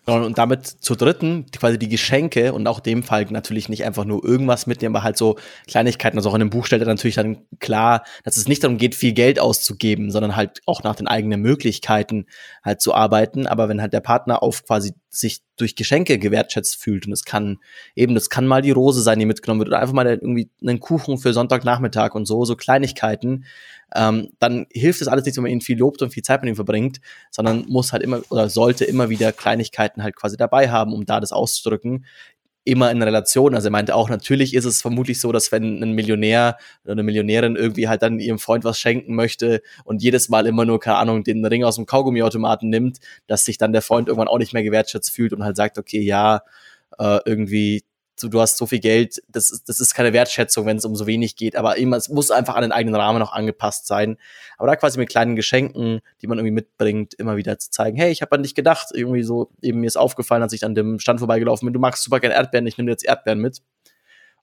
Und 0.07 0.39
damit 0.39 0.65
zur 0.65 0.97
dritten, 0.97 1.45
quasi 1.51 1.77
die 1.77 1.87
Geschenke 1.87 2.53
und 2.53 2.65
auch 2.65 2.79
dem 2.79 3.03
Fall 3.03 3.27
natürlich 3.29 3.69
nicht 3.69 3.85
einfach 3.85 4.03
nur 4.03 4.25
irgendwas 4.25 4.65
mitnehmen, 4.65 4.95
aber 4.95 5.03
halt 5.03 5.15
so 5.15 5.37
Kleinigkeiten. 5.67 6.17
Also 6.17 6.31
auch 6.31 6.33
in 6.33 6.39
dem 6.39 6.49
Buch 6.49 6.65
stellt 6.65 6.81
er 6.81 6.87
natürlich 6.87 7.15
dann 7.15 7.45
klar, 7.59 8.03
dass 8.23 8.35
es 8.35 8.47
nicht 8.47 8.63
darum 8.63 8.79
geht, 8.79 8.95
viel 8.95 9.13
Geld 9.13 9.39
auszugeben, 9.39 10.09
sondern 10.09 10.35
halt 10.35 10.61
auch 10.65 10.81
nach 10.81 10.95
den 10.95 11.05
eigenen 11.05 11.41
Möglichkeiten 11.41 12.25
halt 12.63 12.81
zu 12.81 12.95
arbeiten. 12.95 13.45
Aber 13.45 13.69
wenn 13.69 13.79
halt 13.79 13.93
der 13.93 13.99
Partner 13.99 14.41
auf 14.41 14.65
quasi 14.65 14.93
sich 15.09 15.41
durch 15.55 15.75
Geschenke 15.75 16.17
gewertschätzt 16.17 16.81
fühlt 16.81 17.05
und 17.05 17.13
es 17.13 17.23
kann 17.23 17.59
eben, 17.95 18.15
das 18.15 18.31
kann 18.31 18.47
mal 18.47 18.63
die 18.63 18.71
Rose 18.71 19.01
sein, 19.01 19.19
die 19.19 19.27
mitgenommen 19.27 19.59
wird 19.59 19.69
oder 19.69 19.79
einfach 19.79 19.93
mal 19.93 20.07
irgendwie 20.07 20.49
einen 20.61 20.79
Kuchen 20.79 21.19
für 21.19 21.31
Sonntagnachmittag 21.31 22.15
und 22.15 22.25
so, 22.25 22.43
so 22.43 22.55
Kleinigkeiten, 22.55 23.45
ähm, 23.95 24.29
dann 24.39 24.67
hilft 24.71 25.01
es 25.01 25.07
alles 25.07 25.25
nicht, 25.25 25.37
wenn 25.37 25.43
man 25.43 25.51
ihn 25.51 25.61
viel 25.61 25.77
lobt 25.77 26.01
und 26.01 26.11
viel 26.11 26.23
Zeit 26.23 26.41
mit 26.41 26.49
ihm 26.49 26.55
verbringt, 26.55 27.01
sondern 27.29 27.65
muss 27.67 27.91
halt 27.93 28.03
immer 28.03 28.21
oder 28.29 28.49
sollte 28.49 28.85
immer 28.85 29.09
wieder 29.09 29.31
Kleinigkeiten 29.31 30.03
halt 30.03 30.15
quasi 30.15 30.37
dabei 30.37 30.69
haben, 30.69 30.93
um 30.93 31.05
da 31.05 31.19
das 31.19 31.31
auszudrücken 31.31 32.05
immer 32.63 32.91
in 32.91 33.01
Relation. 33.01 33.55
Also 33.55 33.69
er 33.69 33.71
meinte 33.71 33.95
auch, 33.95 34.09
natürlich 34.09 34.53
ist 34.53 34.65
es 34.65 34.81
vermutlich 34.81 35.19
so, 35.19 35.31
dass 35.31 35.51
wenn 35.51 35.81
ein 35.81 35.93
Millionär 35.93 36.57
oder 36.83 36.93
eine 36.93 37.03
Millionärin 37.03 37.55
irgendwie 37.55 37.87
halt 37.87 38.03
dann 38.03 38.19
ihrem 38.19 38.39
Freund 38.39 38.63
was 38.63 38.79
schenken 38.79 39.15
möchte 39.15 39.61
und 39.83 40.03
jedes 40.03 40.29
Mal 40.29 40.45
immer 40.45 40.65
nur, 40.65 40.79
keine 40.79 40.97
Ahnung, 40.97 41.23
den 41.23 41.43
Ring 41.43 41.63
aus 41.63 41.75
dem 41.75 41.85
Kaugummiautomaten 41.85 42.69
nimmt, 42.69 42.99
dass 43.27 43.45
sich 43.45 43.57
dann 43.57 43.73
der 43.73 43.81
Freund 43.81 44.07
irgendwann 44.07 44.27
auch 44.27 44.37
nicht 44.37 44.53
mehr 44.53 44.63
gewertschätzt 44.63 45.11
fühlt 45.11 45.33
und 45.33 45.43
halt 45.43 45.57
sagt, 45.57 45.79
okay, 45.79 46.01
ja, 46.01 46.41
äh, 46.99 47.19
irgendwie 47.25 47.83
so, 48.21 48.29
du 48.29 48.39
hast 48.39 48.57
so 48.57 48.65
viel 48.65 48.79
Geld, 48.79 49.21
das, 49.27 49.51
ist 49.51 49.67
das 49.67 49.79
ist 49.79 49.93
keine 49.93 50.13
Wertschätzung, 50.13 50.65
wenn 50.65 50.77
es 50.77 50.85
um 50.85 50.95
so 50.95 51.07
wenig 51.07 51.35
geht, 51.35 51.55
aber 51.55 51.77
immer, 51.77 51.97
es 51.97 52.07
muss 52.07 52.31
einfach 52.31 52.55
an 52.55 52.61
den 52.61 52.71
eigenen 52.71 52.95
Rahmen 52.95 53.19
noch 53.19 53.33
angepasst 53.33 53.87
sein. 53.87 54.17
Aber 54.57 54.67
da 54.67 54.75
quasi 54.75 54.97
mit 54.97 55.09
kleinen 55.09 55.35
Geschenken, 55.35 55.99
die 56.21 56.27
man 56.27 56.37
irgendwie 56.37 56.53
mitbringt, 56.53 57.13
immer 57.15 57.35
wieder 57.35 57.59
zu 57.59 57.71
zeigen, 57.71 57.97
hey, 57.97 58.11
ich 58.11 58.21
habe 58.21 58.33
an 58.35 58.43
dich 58.43 58.55
gedacht, 58.55 58.89
irgendwie 58.93 59.23
so, 59.23 59.51
eben 59.61 59.81
mir 59.81 59.87
ist 59.87 59.97
aufgefallen, 59.97 60.43
als 60.43 60.53
ich 60.53 60.63
an 60.63 60.75
dem 60.75 60.99
Stand 60.99 61.19
vorbeigelaufen 61.19 61.65
bin, 61.65 61.73
du 61.73 61.79
magst 61.79 62.03
super 62.03 62.19
gerne 62.19 62.35
Erdbeeren, 62.35 62.67
ich 62.67 62.77
nehme 62.77 62.91
jetzt 62.91 63.03
Erdbeeren 63.03 63.39
mit 63.39 63.61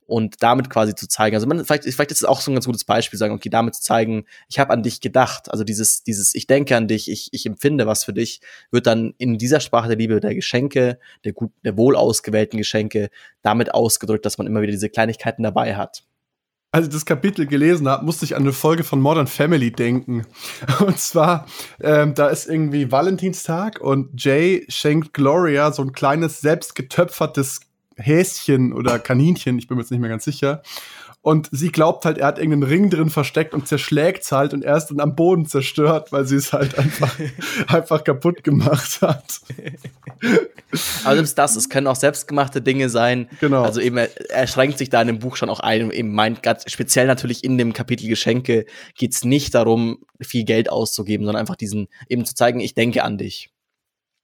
und 0.09 0.43
damit 0.43 0.71
quasi 0.71 0.95
zu 0.95 1.07
zeigen. 1.07 1.37
Also 1.37 1.47
man, 1.47 1.65
vielleicht, 1.67 1.85
vielleicht 1.85 2.11
ist 2.11 2.23
es 2.23 2.25
auch 2.25 2.41
so 2.41 2.51
ein 2.51 2.55
ganz 2.55 2.65
gutes 2.65 2.85
Beispiel, 2.85 3.19
sagen, 3.19 3.35
okay, 3.35 3.51
damit 3.51 3.75
zu 3.75 3.83
zeigen, 3.83 4.25
ich 4.49 4.59
habe 4.59 4.73
an 4.73 4.83
dich 4.83 5.03
gedacht. 5.03 5.51
Also 5.51 5.65
dieses, 5.65 6.03
dieses, 6.03 6.35
ich 6.35 6.47
denke 6.47 6.77
an 6.77 6.89
dich, 6.89 7.11
ich, 7.11 7.29
ich 7.33 7.45
empfinde 7.45 7.87
was 7.87 8.05
für 8.05 8.15
dich, 8.15 8.41
wird 8.71 8.87
dann 8.87 9.13
in 9.19 9.37
dieser 9.37 9.61
Sprache 9.61 9.89
der 9.89 9.99
Liebe, 9.99 10.19
der 10.19 10.35
Geschenke, 10.35 10.99
der 11.25 11.35
gut, 11.35 11.53
der 11.63 11.77
wohl 11.77 11.95
ausgewählten 11.95 12.57
Geschenke, 12.57 13.11
damit 13.43 13.75
ausgedrückt, 13.75 14.25
dass 14.25 14.39
man 14.39 14.47
immer 14.47 14.63
wieder 14.63 14.73
diese 14.73 14.89
Kleinigkeiten 14.89 15.43
dabei 15.43 15.77
hat. 15.77 16.05
Als 16.71 16.87
ich 16.87 16.93
das 16.93 17.05
Kapitel 17.05 17.47
gelesen 17.47 17.87
habe, 17.87 18.05
musste 18.05 18.25
ich 18.25 18.35
an 18.35 18.43
eine 18.43 18.53
Folge 18.53 18.85
von 18.85 19.01
Modern 19.01 19.27
Family 19.27 19.71
denken. 19.71 20.27
Und 20.81 20.99
zwar, 20.99 21.47
ähm, 21.83 22.15
da 22.15 22.29
ist 22.29 22.47
irgendwie 22.47 22.91
Valentinstag 22.91 23.81
und 23.81 24.23
Jay 24.23 24.67
schenkt 24.69 25.15
Gloria 25.15 25.73
so 25.73 25.83
ein 25.83 25.93
kleines, 25.93 26.41
selbst 26.41 26.75
getöpfertes 26.75 27.68
Häschen 27.99 28.73
oder 28.73 28.99
Kaninchen, 28.99 29.59
ich 29.59 29.69
bin 29.69 29.77
mir 29.77 29.83
jetzt 29.83 29.91
nicht 29.91 30.01
mehr 30.01 30.11
ganz 30.11 30.25
sicher. 30.25 30.63
Und 31.21 31.49
sie 31.51 31.73
glaubt 31.73 32.05
halt, 32.05 32.17
er 32.17 32.29
hat 32.29 32.39
irgendeinen 32.39 32.63
Ring 32.63 32.91
drin 32.91 33.11
versteckt 33.11 33.53
und 33.53 33.67
zerschlägt 33.67 34.23
es 34.23 34.33
halt 34.33 34.55
und 34.55 34.65
er 34.65 34.77
ist 34.77 34.87
dann 34.87 35.01
am 35.01 35.17
Boden 35.17 35.47
zerstört, 35.47 36.13
weil 36.13 36.25
sie 36.25 36.37
es 36.37 36.53
halt 36.53 36.79
einfach, 36.79 37.19
einfach 37.67 38.05
kaputt 38.05 38.45
gemacht 38.45 39.03
hat. 39.03 39.41
Aber 41.05 41.17
selbst 41.17 41.37
das, 41.37 41.57
es 41.57 41.69
können 41.69 41.89
auch 41.89 41.97
selbstgemachte 41.97 42.63
Dinge 42.63 42.89
sein. 42.89 43.29
Genau. 43.41 43.63
Also 43.63 43.81
eben, 43.81 43.97
er, 43.97 44.09
er 44.31 44.47
schränkt 44.47 44.79
sich 44.79 44.91
da 44.91 45.03
in 45.03 45.09
dem 45.09 45.19
Buch 45.19 45.37
schon 45.37 45.51
auch 45.51 45.61
ein. 45.61 45.91
Eben 45.91 46.15
meint, 46.15 46.43
ganz 46.43 46.63
speziell 46.71 47.09
natürlich 47.09 47.43
in 47.43 47.59
dem 47.59 47.73
Kapitel 47.73 48.09
Geschenke 48.09 48.65
geht 48.97 49.13
es 49.13 49.25
nicht 49.25 49.55
darum, 49.55 49.99
viel 50.21 50.45
Geld 50.45 50.71
auszugeben, 50.71 51.27
sondern 51.27 51.41
einfach 51.41 51.57
diesen, 51.57 51.89
eben 52.09 52.25
zu 52.25 52.35
zeigen, 52.35 52.61
ich 52.61 52.75
denke 52.75 53.03
an 53.03 53.19
dich. 53.19 53.51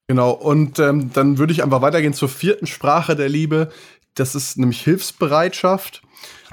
Genau, 0.06 0.32
und 0.32 0.78
ähm, 0.78 1.10
dann 1.12 1.38
würde 1.38 1.52
ich 1.52 1.62
einfach 1.62 1.80
weitergehen 1.80 2.12
zur 2.12 2.28
vierten 2.28 2.66
Sprache 2.66 3.16
der 3.16 3.28
Liebe. 3.28 3.70
Das 4.14 4.34
ist 4.34 4.58
nämlich 4.58 4.82
Hilfsbereitschaft. 4.82 6.02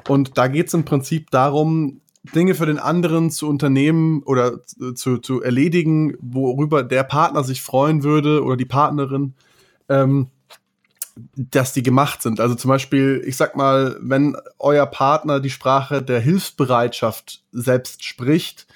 Und 0.07 0.37
da 0.37 0.47
geht 0.47 0.67
es 0.67 0.73
im 0.73 0.85
Prinzip 0.85 1.29
darum, 1.31 2.01
Dinge 2.23 2.55
für 2.55 2.65
den 2.65 2.79
anderen 2.79 3.29
zu 3.31 3.49
unternehmen 3.49 4.23
oder 4.23 4.61
zu, 4.95 5.17
zu 5.17 5.41
erledigen, 5.41 6.15
worüber 6.21 6.83
der 6.83 7.03
Partner 7.03 7.43
sich 7.43 7.61
freuen 7.61 8.03
würde 8.03 8.43
oder 8.43 8.57
die 8.57 8.65
Partnerin, 8.65 9.33
ähm, 9.89 10.27
dass 11.35 11.73
die 11.73 11.83
gemacht 11.83 12.21
sind. 12.21 12.39
Also 12.39 12.55
zum 12.55 12.69
Beispiel, 12.69 13.21
ich 13.25 13.37
sag 13.37 13.55
mal, 13.55 13.97
wenn 14.01 14.37
euer 14.59 14.85
Partner 14.85 15.39
die 15.39 15.49
Sprache 15.49 16.01
der 16.01 16.19
Hilfsbereitschaft 16.19 17.43
selbst 17.51 18.03
spricht, 18.03 18.67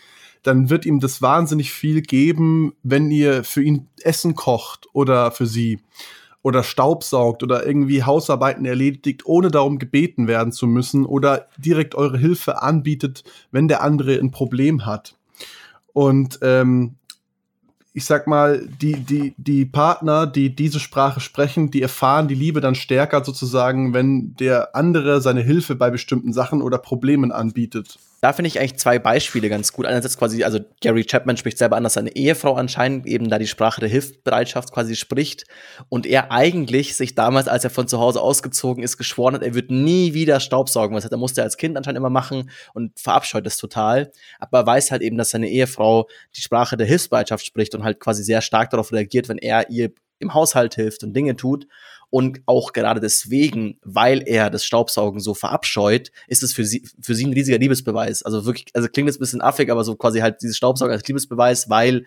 dann 0.46 0.70
wird 0.70 0.86
ihm 0.86 1.00
das 1.00 1.22
wahnsinnig 1.22 1.72
viel 1.72 2.02
geben, 2.02 2.74
wenn 2.84 3.10
ihr 3.10 3.44
für 3.44 3.64
ihn 3.64 3.88
Essen 4.02 4.36
kocht 4.36 4.88
oder 4.94 5.32
für 5.32 5.48
sie 5.48 5.80
oder 6.44 6.62
Staubsaugt 6.62 7.42
oder 7.42 7.66
irgendwie 7.66 8.04
Hausarbeiten 8.04 8.66
erledigt, 8.66 9.26
ohne 9.26 9.50
darum 9.50 9.80
gebeten 9.80 10.28
werden 10.28 10.52
zu 10.52 10.68
müssen 10.68 11.06
oder 11.06 11.48
direkt 11.58 11.96
eure 11.96 12.20
Hilfe 12.20 12.62
anbietet, 12.62 13.24
wenn 13.52 13.68
der 13.68 13.82
andere 13.82 14.20
ein 14.20 14.30
Problem 14.30 14.86
hat. 14.86 15.16
Und 15.94 16.38
ähm, 16.44 16.98
ich 17.94 18.06
sag 18.06 18.28
mal, 18.28 18.68
die, 18.82 19.00
die, 19.00 19.34
die 19.38 19.66
Partner, 19.66 20.28
die 20.28 20.56
diese 20.56 20.80
Sprache 20.80 21.22
sprechen, 21.22 21.72
die 21.72 21.82
erfahren 21.82 22.28
die 22.28 22.36
Liebe 22.36 22.62
dann 22.62 22.76
stärker 22.76 23.24
sozusagen, 23.24 23.96
wenn 23.96 24.36
der 24.36 24.76
andere 24.76 25.22
seine 25.22 25.42
Hilfe 25.42 25.74
bei 25.76 25.90
bestimmten 25.90 26.34
Sachen 26.34 26.62
oder 26.62 26.78
Problemen 26.78 27.32
anbietet 27.32 27.98
da 28.26 28.34
finde 28.34 28.48
ich 28.48 28.60
eigentlich 28.60 28.78
zwei 28.80 28.98
Beispiele 28.98 29.50
ganz 29.50 29.72
gut. 29.72 29.86
Einerseits 29.86 30.18
quasi, 30.18 30.44
also 30.44 30.58
Gary 30.82 31.06
Chapman 31.06 31.38
spricht 31.38 31.60
selber 31.60 31.76
an, 31.76 31.84
dass 31.84 31.94
seine 31.94 32.16
Ehefrau 32.16 32.56
anscheinend 32.56 33.06
eben 33.06 33.30
da 33.30 33.38
die 33.38 33.46
Sprache 33.46 33.82
der 33.82 33.90
Hilfsbereitschaft 33.90 34.74
quasi 34.74 34.96
spricht 34.96 35.44
und 35.90 36.08
er 36.08 36.32
eigentlich 36.32 36.96
sich 36.96 37.14
damals, 37.14 37.48
als 37.48 37.66
er 37.66 37.70
von 37.70 37.88
zu 37.88 38.00
Hause 38.00 38.22
ausgezogen 38.22 38.84
ist, 38.84 38.98
geschworen 38.98 39.36
hat, 39.36 39.44
er 39.44 39.54
wird 39.54 39.70
nie 39.70 40.16
wieder 40.16 40.40
Staubsaugen. 40.40 40.98
Was 40.98 41.06
er 41.06 41.16
musste 41.18 41.44
als 41.44 41.56
Kind 41.58 41.78
anscheinend 41.78 42.00
immer 42.00 42.10
machen 42.10 42.50
und 42.74 43.00
verabscheut 43.00 43.46
das 43.46 43.58
total. 43.58 44.12
Aber 44.40 44.58
er 44.62 44.66
weiß 44.66 44.90
halt 44.90 45.04
eben, 45.04 45.20
dass 45.20 45.30
seine 45.30 45.48
Ehefrau 45.48 46.08
die 46.36 46.42
Sprache 46.42 46.78
der 46.78 46.88
Hilfsbereitschaft 46.88 47.46
spricht 47.46 47.76
und 47.76 47.84
halt 47.84 48.00
quasi 48.00 48.24
sehr 48.24 48.42
stark 48.42 48.72
darauf 48.72 48.92
reagiert, 48.92 49.30
wenn 49.30 49.38
er 49.38 49.70
ihr 49.70 49.92
im 50.18 50.34
Haushalt 50.34 50.74
hilft 50.74 51.04
und 51.04 51.14
Dinge 51.14 51.36
tut. 51.36 51.68
Und 52.16 52.44
auch 52.46 52.72
gerade 52.72 53.02
deswegen, 53.02 53.78
weil 53.84 54.24
er 54.26 54.50
das 54.50 54.64
Staubsaugen 54.64 55.20
so 55.20 55.34
verabscheut, 55.34 56.14
ist 56.30 56.44
es 56.44 56.54
für 56.54 56.64
sie, 56.64 56.88
für 57.02 57.14
sie 57.14 57.26
ein 57.26 57.34
riesiger 57.34 57.58
Liebesbeweis. 57.58 58.24
Also 58.24 58.46
wirklich, 58.46 58.68
also 58.74 58.88
klingt 58.88 59.10
jetzt 59.10 59.18
ein 59.18 59.20
bisschen 59.20 59.42
affig, 59.42 59.70
aber 59.70 59.84
so 59.84 59.98
quasi 59.98 60.22
halt 60.22 60.42
dieses 60.42 60.56
Staubsaugen 60.56 60.94
als 60.94 61.06
Liebesbeweis, 61.06 61.70
weil 61.70 62.06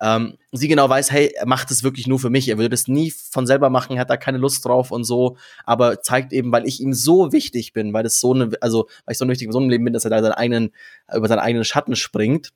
ähm, 0.00 0.38
sie 0.52 0.68
genau 0.68 0.88
weiß, 0.88 1.10
hey, 1.10 1.32
er 1.34 1.48
macht 1.48 1.72
es 1.72 1.82
wirklich 1.82 2.06
nur 2.06 2.20
für 2.20 2.30
mich. 2.30 2.48
Er 2.48 2.56
würde 2.56 2.68
das 2.68 2.86
nie 2.86 3.10
von 3.10 3.48
selber 3.48 3.68
machen, 3.68 3.96
er 3.96 4.02
hat 4.02 4.10
da 4.10 4.16
keine 4.16 4.38
Lust 4.38 4.64
drauf 4.64 4.92
und 4.92 5.02
so, 5.02 5.36
aber 5.64 6.02
zeigt 6.02 6.32
eben, 6.32 6.52
weil 6.52 6.64
ich 6.64 6.80
ihm 6.80 6.92
so 6.92 7.32
wichtig 7.32 7.72
bin, 7.72 7.92
weil 7.92 8.04
das 8.04 8.20
so 8.20 8.32
eine, 8.32 8.52
also 8.60 8.86
weil 9.06 9.14
ich 9.14 9.18
so 9.18 9.24
eine 9.24 9.32
wichtige 9.32 9.48
Person 9.48 9.64
im 9.64 9.70
Leben 9.70 9.82
bin, 9.86 9.92
dass 9.92 10.04
er 10.04 10.10
da 10.10 10.22
seinen 10.22 10.34
eigenen, 10.34 10.70
über 11.12 11.26
seinen 11.26 11.40
eigenen 11.40 11.64
Schatten 11.64 11.96
springt. 11.96 12.50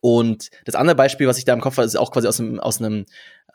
Und 0.00 0.50
das 0.64 0.74
andere 0.74 0.96
Beispiel, 0.96 1.28
was 1.28 1.38
ich 1.38 1.44
da 1.44 1.52
im 1.52 1.60
Kopf 1.60 1.76
habe, 1.76 1.86
ist 1.86 1.94
auch 1.94 2.10
quasi 2.10 2.26
aus 2.26 2.40
einem, 2.40 2.58
aus 2.58 2.80
einem 2.80 3.06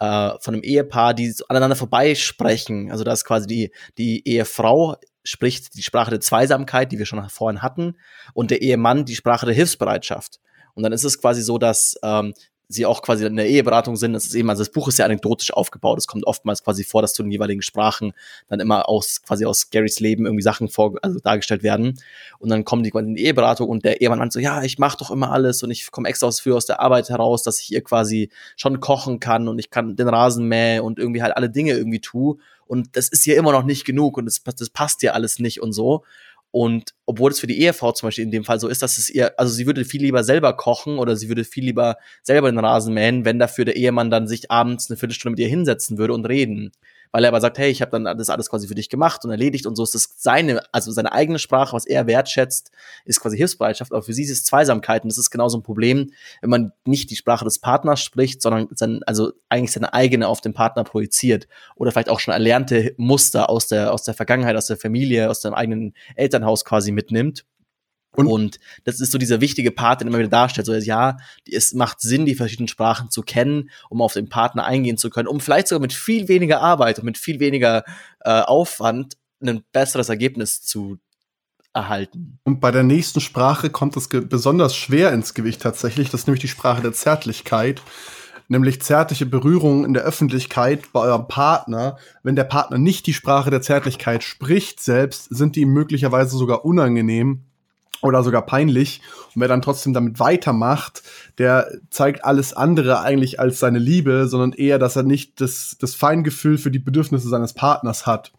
äh, 0.02 0.40
von 0.40 0.56
einem 0.56 0.64
Ehepaar, 0.64 1.14
die 1.14 1.32
aneinander 1.48 1.76
vorbeisprechen. 1.76 2.92
Also 2.92 3.04
da 3.04 3.14
ist 3.14 3.24
quasi 3.24 3.46
die, 3.46 3.72
die 4.00 4.28
Ehefrau 4.28 4.96
spricht 5.24 5.76
die 5.76 5.84
Sprache 5.84 6.10
der 6.10 6.20
Zweisamkeit, 6.20 6.92
die 6.92 6.98
wir 6.98 7.06
schon 7.06 7.30
vorhin 7.30 7.62
hatten, 7.62 7.98
und 8.34 8.50
der 8.50 8.64
Ehemann 8.64 9.06
die 9.06 9.16
Sprache 9.16 9.46
der 9.46 9.54
Hilfsbereitschaft. 9.54 10.40
Und 10.74 10.82
dann 10.82 10.92
ist 10.92 11.04
es 11.04 11.22
quasi 11.22 11.44
so, 11.44 11.60
dass 11.60 12.00
ähm, 12.02 12.34
sie 12.74 12.86
auch 12.86 13.02
quasi 13.02 13.26
in 13.26 13.36
der 13.36 13.48
Eheberatung 13.48 13.96
sind. 13.96 14.14
Das 14.14 14.26
ist 14.26 14.36
eben, 14.36 14.50
also 14.50 14.62
das 14.62 14.72
Buch 14.72 14.88
ist 14.88 14.98
ja 14.98 15.06
anekdotisch 15.06 15.54
aufgebaut. 15.54 15.98
Es 15.98 16.08
kommt 16.08 16.26
oftmals 16.26 16.64
quasi 16.64 16.84
vor, 16.84 17.02
dass 17.02 17.14
zu 17.14 17.24
den 17.24 17.32
jeweiligen 17.32 17.62
Sprachen 17.62 18.14
dann 18.50 18.60
immer 18.60 18.88
aus, 18.88 19.22
quasi 19.22 19.46
aus 19.46 19.70
Garys 19.70 20.00
Leben 20.00 20.26
irgendwie 20.26 20.42
Sachen 20.42 20.70
vor, 20.70 20.94
also 21.02 21.20
dargestellt 21.20 21.64
werden. 21.64 22.00
Und 22.40 22.50
dann 22.50 22.66
kommen 22.66 22.84
die 22.84 22.90
in 22.90 23.16
die 23.16 23.26
Eheberatung 23.26 23.70
und 23.70 23.84
der 23.84 24.02
Ehemann 24.02 24.20
meint 24.20 24.34
so, 24.34 24.40
ja, 24.40 24.64
ich 24.64 24.80
mache 24.80 24.98
doch 24.98 25.12
immer 25.12 25.32
alles 25.32 25.64
und 25.64 25.72
ich 25.72 25.92
komme 25.92 26.10
extra 26.10 26.28
aus, 26.28 26.40
für 26.40 26.56
aus 26.56 26.66
der 26.66 26.80
Arbeit 26.80 27.10
heraus, 27.10 27.44
dass 27.44 27.60
ich 27.60 27.72
ihr 27.72 27.84
quasi 27.84 28.30
schon 28.56 28.80
kochen 28.80 29.20
kann 29.20 29.48
und 29.48 29.60
ich 29.60 29.70
kann 29.70 29.96
den 29.96 30.08
Rasen 30.08 30.48
mähen 30.48 30.82
und 30.82 31.00
irgendwie 31.00 31.22
halt 31.22 31.36
alle 31.36 31.50
Dinge 31.50 31.74
irgendwie 31.74 32.02
tue. 32.02 32.38
Und 32.68 32.96
das 32.96 33.10
ist 33.10 33.28
ihr 33.28 33.36
immer 33.36 33.52
noch 33.52 33.64
nicht 33.64 33.84
genug 33.84 34.18
und 34.18 34.26
das, 34.26 34.42
das 34.44 34.70
passt 34.70 35.04
ihr 35.04 35.14
alles 35.14 35.40
nicht 35.40 35.62
und 35.62 35.74
so. 35.74 36.06
Und 36.52 36.94
obwohl 37.06 37.32
es 37.32 37.40
für 37.40 37.48
die 37.48 37.62
Ehefrau 37.62 37.94
zum 37.94 38.08
Beispiel 38.08 38.26
in 38.26 38.32
dem 38.32 38.44
Fall 38.44 38.60
so 38.60 38.68
ist, 38.68 38.82
dass 38.82 38.98
es 38.98 39.10
ihr, 39.10 39.40
also 39.40 39.54
sie 39.54 39.66
würde 39.66 39.86
viel 39.86 40.02
lieber 40.02 40.24
selber 40.24 40.54
kochen 40.54 41.00
oder 41.00 41.16
sie 41.16 41.30
würde 41.30 41.46
viel 41.46 41.64
lieber 41.64 41.96
selber 42.24 42.52
den 42.52 42.60
Rasen 42.60 42.94
mähen, 42.94 43.24
wenn 43.24 43.40
dafür 43.40 43.64
der 43.64 43.78
Ehemann 43.78 44.12
dann 44.12 44.28
sich 44.28 44.52
abends 44.52 44.90
eine 44.90 44.98
Viertelstunde 44.98 45.32
mit 45.32 45.40
ihr 45.40 45.48
hinsetzen 45.48 45.98
würde 45.98 46.14
und 46.14 46.26
reden 46.26 46.72
weil 47.12 47.24
er 47.24 47.30
aber 47.30 47.42
sagt, 47.42 47.58
hey, 47.58 47.70
ich 47.70 47.82
habe 47.82 47.92
dann 47.92 48.18
das 48.18 48.30
alles 48.30 48.50
quasi 48.50 48.68
für 48.68 48.76
dich 48.76 48.90
gemacht 48.90 49.24
und 49.26 49.32
erledigt 49.32 49.66
und 49.66 49.76
so 49.76 49.84
ist 49.84 49.96
das 49.96 50.16
seine, 50.18 50.62
also 50.72 50.92
seine 50.92 51.12
eigene 51.12 51.40
Sprache, 51.40 51.74
was 51.74 51.86
er 51.86 52.08
wertschätzt, 52.08 52.72
ist 53.06 53.20
quasi 53.20 53.38
Hilfsbereitschaft, 53.38 53.92
aber 53.92 54.02
für 54.02 54.14
sie 54.14 54.24
ist 54.24 54.32
es 54.32 54.44
Zweisamkeit 54.46 55.04
und 55.04 55.12
das 55.12 55.18
ist 55.18 55.30
genauso 55.32 55.58
ein 55.58 55.64
Problem, 55.64 56.12
wenn 56.42 56.50
man 56.50 56.72
nicht 56.86 57.10
die 57.10 57.16
Sprache 57.16 57.46
des 57.46 57.60
Partners 57.60 58.02
spricht, 58.02 58.42
sondern 58.42 58.68
sein, 58.72 59.02
also 59.06 59.34
eigentlich 59.50 59.72
seine 59.72 59.94
eigene 59.94 60.28
auf 60.28 60.42
den 60.42 60.54
Partner 60.54 60.84
projiziert 60.84 61.48
oder 61.76 61.92
vielleicht 61.92 62.10
auch 62.10 62.20
schon 62.20 62.34
erlernte 62.34 62.94
Muster 62.98 63.50
aus 63.50 63.68
der, 63.68 63.94
aus 63.94 64.04
der 64.04 64.14
Vergangenheit, 64.14 64.56
aus 64.56 64.68
der 64.68 64.78
Familie, 64.78 65.30
aus 65.30 65.42
dem 65.42 65.54
eigenen 65.54 65.94
Elternhaus 66.16 66.66
quasi 66.66 66.92
mitnimmt 66.92 67.46
und, 68.14 68.28
und, 68.28 68.60
das 68.84 69.00
ist 69.00 69.12
so 69.12 69.18
dieser 69.18 69.40
wichtige 69.40 69.72
Part, 69.72 70.02
den 70.02 70.08
immer 70.10 70.20
wieder 70.20 70.28
darstellt. 70.28 70.66
So, 70.66 70.74
ja, 70.74 71.18
es 71.50 71.74
macht 71.74 72.02
Sinn, 72.02 72.26
die 72.26 72.36
verschiedenen 72.36 72.68
Sprachen 72.68 73.10
zu 73.10 73.22
kennen, 73.22 73.70
um 73.90 74.02
auf 74.02 74.14
den 74.14 74.28
Partner 74.28 74.66
eingehen 74.66 74.98
zu 74.98 75.10
können, 75.10 75.30
um 75.30 75.40
vielleicht 75.40 75.70
sogar 75.70 75.82
mit 75.82 75.94
viel 75.94 76.28
weniger 76.28 76.62
Arbeit 76.62 77.00
und 77.00 77.06
mit 77.06 77.18
viel 77.18 77.40
weniger 77.40 77.86
äh, 78.20 78.42
Aufwand 78.42 79.18
ein 79.42 79.64
besseres 79.72 80.10
Ergebnis 80.10 80.62
zu 80.62 80.98
erhalten. 81.74 82.40
Und 82.44 82.60
bei 82.60 82.72
der 82.72 82.84
nächsten 82.84 83.22
Sprache 83.22 83.70
kommt 83.70 83.96
es 83.96 84.10
besonders 84.10 84.76
schwer 84.76 85.14
ins 85.14 85.34
Gewicht 85.34 85.62
tatsächlich. 85.62 86.10
Das 86.10 86.22
ist 86.22 86.28
nämlich 86.28 86.42
die 86.42 86.50
Sprache 86.50 86.82
der 86.82 86.94
Zärtlichkeit. 86.94 87.82
Nämlich 88.50 88.82
zärtliche 88.82 89.26
Berührungen 89.26 89.86
in 89.86 89.94
der 89.94 90.04
Öffentlichkeit 90.04 90.92
bei 90.92 91.00
eurem 91.00 91.30
Partner. 91.30 91.98
Wenn 92.24 92.36
der 92.36 92.44
Partner 92.44 92.78
nicht 92.78 93.08
die 93.08 93.14
Sprache 93.14 93.50
der 93.50 93.62
Zärtlichkeit 93.62 94.26
spricht 94.26 94.82
selbst, 94.82 95.34
sind 95.34 95.56
die 95.56 95.62
ihm 95.62 95.72
möglicherweise 95.72 96.36
sogar 96.36 96.66
unangenehm 96.66 97.46
oder 98.02 98.24
sogar 98.24 98.46
peinlich. 98.46 99.02
Und 99.36 99.42
wer 99.42 99.48
dann 99.48 99.62
trotzdem 99.62 99.94
damit 99.94 100.20
weitermacht, 100.20 101.04
der 101.38 101.72
zeigt 101.90 102.26
alles 102.26 102.54
andere 102.54 103.02
eigentlich 103.02 103.40
als 103.40 103.60
seine 103.60 103.80
Liebe, 103.80 104.28
sondern 104.28 104.54
eher, 104.54 104.80
dass 104.80 104.96
er 104.96 105.04
nicht 105.04 105.40
das, 105.42 105.78
das 105.80 105.96
Feingefühl 105.96 106.58
für 106.58 106.72
die 106.72 106.80
Bedürfnisse 106.80 107.30
seines 107.30 107.54
Partners 107.54 108.06
hat. 108.06 108.32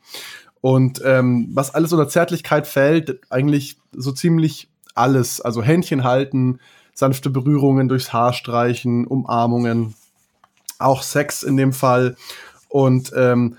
Und 0.61 1.02
ähm, 1.04 1.49
was 1.52 1.75
alles 1.75 1.92
unter 1.92 2.09
Zärtlichkeit 2.09 2.66
fällt, 2.66 3.21
eigentlich 3.31 3.78
so 3.92 4.12
ziemlich 4.12 4.69
alles. 4.95 5.40
Also 5.40 5.62
Händchen 5.62 6.04
halten, 6.04 6.61
sanfte 6.95 7.31
Berührungen 7.31 7.88
durchs 7.88 8.12
Haar 8.12 8.33
streichen, 8.33 9.07
Umarmungen, 9.07 9.95
auch 10.78 11.02
Sex 11.02 11.42
in 11.42 11.57
dem 11.57 11.73
Fall. 11.73 12.16
Und 12.69 13.12
ähm, 13.16 13.57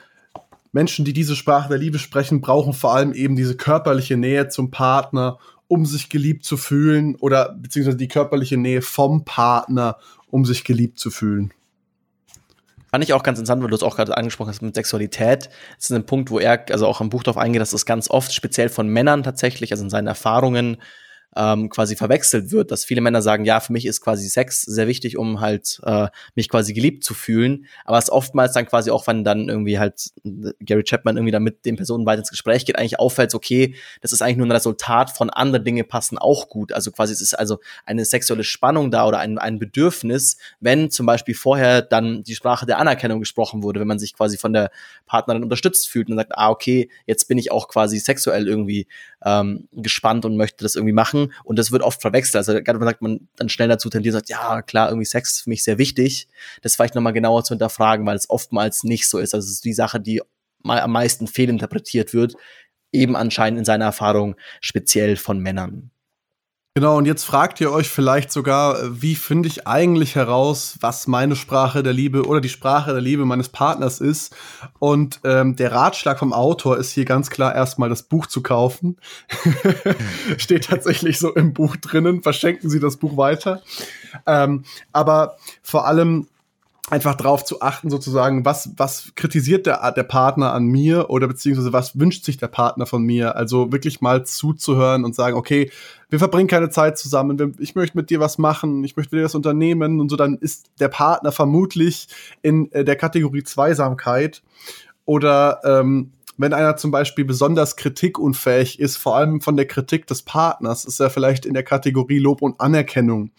Menschen, 0.72 1.05
die 1.05 1.13
diese 1.13 1.36
Sprache 1.36 1.69
der 1.69 1.77
Liebe 1.77 2.00
sprechen, 2.00 2.41
brauchen 2.41 2.74
vor 2.74 2.95
allem 2.95 3.13
eben 3.13 3.36
diese 3.36 3.55
körperliche 3.55 4.17
Nähe 4.17 4.50
zum 4.50 4.72
Partner 4.72 5.38
um 5.74 5.88
sich 5.88 6.10
geliebt 6.10 6.46
zu 6.46 6.56
fühlen 6.56 7.15
oder 7.15 7.58
beziehungsweise 7.60 7.98
die 7.98 8.08
körperliche 8.08 8.58
Nähe 8.58 8.84
vom 8.84 9.25
Partner, 9.25 9.98
um 10.30 10.46
sich 10.46 10.63
geliebt 10.63 11.00
zu 11.00 11.10
fühlen. 11.10 11.51
Fand 12.92 13.03
ich 13.03 13.13
auch 13.13 13.24
ganz 13.24 13.39
interessant, 13.39 13.63
weil 13.63 13.72
du 13.72 13.75
es 13.75 13.82
auch 13.82 13.96
gerade 13.96 14.15
angesprochen 14.15 14.50
hast 14.50 14.62
mit 14.62 14.75
Sexualität. 14.75 15.50
Das 15.77 15.89
ist 15.89 15.92
ein 15.92 16.06
Punkt, 16.06 16.30
wo 16.30 16.38
er 16.38 16.63
also 16.70 16.86
auch 16.86 17.01
im 17.01 17.10
Buch 17.10 17.24
darauf 17.24 17.42
eingeht, 17.42 17.60
dass 17.60 17.72
das 17.72 17.88
ganz 17.88 18.08
oft 18.08 18.32
speziell 18.32 18.70
von 18.70 18.88
Männern 18.88 19.24
tatsächlich, 19.24 19.72
also 19.72 19.84
in 19.84 19.89
seinen 19.89 20.06
Erfahrungen, 20.06 20.77
ähm, 21.36 21.70
quasi 21.70 21.96
verwechselt 21.96 22.52
wird, 22.52 22.72
dass 22.72 22.86
viele 22.86 23.02
Männer 23.02 23.22
sagen, 23.22 23.46
ja, 23.46 23.60
für 23.60 23.74
mich 23.74 23.86
ist 23.86 24.02
quasi 24.02 24.28
Sex 24.28 24.62
sehr 24.62 24.88
wichtig, 24.88 25.18
um 25.18 25.40
halt 25.40 25.80
äh, 25.84 26.08
mich 26.36 26.50
quasi 26.50 26.74
geliebt 26.74 27.04
zu 27.04 27.13
fühlen, 27.13 27.66
aber 27.86 27.98
es 27.98 28.10
oftmals 28.10 28.54
dann 28.54 28.66
quasi 28.66 28.92
auch, 28.92 29.08
wenn 29.08 29.24
dann 29.24 29.50
irgendwie 29.50 29.80
halt 29.80 30.12
Gary 30.60 30.84
Chapman 30.84 31.18
irgendwie 31.18 31.32
dann 31.32 31.44
mit 31.44 31.66
den 31.66 31.75
Personen 31.75 32.06
weiter 32.06 32.20
ins 32.20 32.30
Gespräch 32.30 32.66
geht, 32.66 32.78
eigentlich 32.78 33.00
auffällt, 33.00 33.34
okay, 33.34 33.75
das 34.02 34.12
ist 34.12 34.22
eigentlich 34.22 34.38
nur 34.38 34.48
ein 34.48 34.52
Resultat 34.52 35.12
von 35.12 35.30
anderen 35.30 35.66
Dinge 35.66 35.84
passen 35.84 36.18
auch 36.18 36.50
gut, 36.50 36.72
also 36.72 36.92
quasi 36.92 37.13
es 37.13 37.22
ist 37.22 37.34
also 37.34 37.60
eine 37.86 38.06
sexuelle 38.06 38.44
Spannung 38.44 38.92
da 38.92 39.08
oder 39.08 39.20
ein, 39.20 39.38
ein 39.38 39.60
Bedürfnis, 39.60 40.38
wenn 40.60 40.92
zum 40.92 41.06
Beispiel 41.06 41.36
vorher 41.36 41.82
dann 41.82 42.24
die 42.24 42.36
Sprache 42.36 42.66
der 42.66 42.78
Anerkennung 42.78 43.20
gesprochen 43.20 43.63
wurde, 43.63 43.80
wenn 43.80 43.88
man 43.88 44.00
sich 44.00 44.13
quasi 44.13 44.38
von 44.38 44.54
der 44.54 44.72
Partnerin 45.06 45.44
unterstützt 45.44 45.90
fühlt 45.90 46.10
und 46.10 46.16
sagt, 46.16 46.34
ah, 46.36 46.50
okay, 46.50 46.90
jetzt 47.06 47.28
bin 47.28 47.38
ich 47.38 47.52
auch 47.52 47.68
quasi 47.68 48.00
sexuell 48.00 48.48
irgendwie 48.48 48.88
ähm, 49.25 49.68
gespannt 49.72 50.25
und 50.25 50.38
möchte 50.38 50.63
das 50.63 50.75
irgendwie 50.75 50.94
machen 50.94 51.34
und 51.44 51.58
das 51.58 51.72
wird 51.72 51.82
oft 51.82 52.01
verwechselt. 52.01 52.36
Also 52.36 52.53
gerade 52.53 52.80
man 52.80 52.88
sagt 52.88 53.01
man 53.01 53.27
dann 53.38 53.50
schnell 53.50 53.68
dazu 53.70 53.89
tendiert, 53.89 54.13
sagt, 54.13 54.30
ja 54.30 54.62
klar, 54.62 54.89
irgendwie 54.89 55.06
Sex 55.06 55.32
ist 55.32 55.42
für 55.42 55.50
mich 55.50 55.63
sehr 55.63 55.77
wichtig. 55.77 56.27
Das 56.62 56.75
vielleicht 56.75 56.96
nochmal 56.96 57.13
genauer 57.13 57.44
zu 57.44 57.53
hinterfragen, 57.53 58.06
weil 58.06 58.15
es 58.15 58.30
oftmals 58.30 58.84
nicht 58.84 59.08
so 59.08 59.20
ist. 59.20 59.34
Also 59.34 59.46
es 59.46 59.53
ist 59.53 59.65
die 59.65 59.74
Sache, 59.74 60.00
die 60.00 60.22
mal 60.62 60.80
am 60.80 60.92
meisten 60.92 61.27
fehlinterpretiert 61.27 62.13
wird, 62.13 62.36
eben 62.92 63.15
anscheinend 63.15 63.60
in 63.60 63.65
seiner 63.65 63.86
Erfahrung 63.86 64.36
speziell 64.62 65.15
von 65.15 65.39
Männern. 65.39 65.92
Genau, 66.75 66.98
und 66.98 67.06
jetzt 67.06 67.24
fragt 67.24 67.62
ihr 67.62 67.72
euch 67.72 67.88
vielleicht 67.88 68.32
sogar, 68.32 68.80
wie 69.00 69.13
finde 69.13 69.48
ich 69.48 69.68
eigentlich 69.68 70.15
heraus, 70.15 70.75
was 70.82 71.06
meine 71.06 71.36
Sprache 71.36 71.84
der 71.84 71.94
Liebe 71.94 72.25
oder 72.25 72.42
die 72.42 72.50
Sprache 72.50 72.94
der 72.94 73.01
Liebe 73.01 73.25
meines 73.25 73.48
Partners 73.50 74.01
ist? 74.01 74.36
Und 74.80 75.20
ähm, 75.24 75.56
der 75.56 75.72
Ratschlag 75.72 76.18
vom 76.18 76.34
Autor 76.34 76.77
ist 76.77 76.92
hier 76.92 77.06
ganz 77.06 77.30
klar 77.30 77.53
erstmal 77.53 77.89
das 77.89 78.01
Buch 78.01 78.25
zu 78.25 78.42
kaufen. 78.42 78.98
Steht 80.38 80.65
tatsächlich 80.65 81.20
so 81.20 81.32
im 81.36 81.53
Buch 81.53 81.75
drinnen, 81.75 82.24
verschenken 82.24 82.72
Sie 82.72 82.80
das 82.80 82.98
Buch 82.98 83.18
weiter. 83.18 83.62
Ähm, 84.25 84.63
aber 84.92 85.38
vor 85.62 85.86
allem 85.86 86.27
einfach 86.89 87.15
drauf 87.15 87.46
zu 87.46 87.62
achten, 87.62 87.89
sozusagen, 87.89 88.46
was, 88.46 88.72
was 88.77 89.13
kritisiert 89.15 89.65
der, 89.65 89.92
der 89.94 90.03
Partner 90.03 90.53
an 90.53 90.65
mir 90.65 91.10
oder 91.10 91.27
beziehungsweise 91.27 91.72
was 91.72 91.98
wünscht 91.98 92.25
sich 92.25 92.38
der 92.38 92.48
Partner 92.48 92.86
von 92.86 93.03
mir? 93.03 93.36
Also 93.36 93.72
wirklich 93.72 94.01
mal 94.01 94.25
zuzuhören 94.25 95.06
und 95.06 95.15
sagen, 95.15 95.38
okay, 95.38 95.72
wir 96.13 96.20
verbringen 96.20 96.48
keine 96.48 96.70
Zeit 96.70 97.00
zusammen, 97.00 97.55
ich 97.58 97.74
möchte 97.74 97.98
mit 97.98 98.12
dir 98.12 98.20
was 98.20 98.38
machen, 98.38 98.84
ich 98.84 98.96
möchte 98.96 99.15
dir 99.15 99.24
das 99.24 99.34
unternehmen 99.34 100.00
und 100.00 100.10
so, 100.10 100.15
dann 100.15 100.38
ist 100.38 100.70
der 100.79 100.88
Partner 100.88 101.32
vermutlich 101.32 102.08
in 102.43 102.72
äh, 102.72 102.86
der 102.86 102.96
Kategorie 102.96 103.41
Zweisamkeit. 103.41 104.43
Oder 105.05 105.62
ähm, 105.65 106.12
wenn 106.38 106.53
einer 106.53 106.77
zum 106.77 106.91
Beispiel 106.91 107.25
besonders 107.25 107.77
kritikunfähig 107.77 108.79
ist, 108.79 108.98
vor 108.98 109.15
allem 109.15 109.41
von 109.41 109.58
der 109.58 109.65
Kritik 109.65 110.05
des 110.05 110.22
Partners, 110.22 110.86
ist 110.86 111.00
er 111.00 111.10
vielleicht 111.10 111.48
in 111.48 111.55
der 111.55 111.63
Kategorie 111.63 112.20
Lob 112.20 112.43
und 112.43 112.62
Anerkennung. 112.62 113.32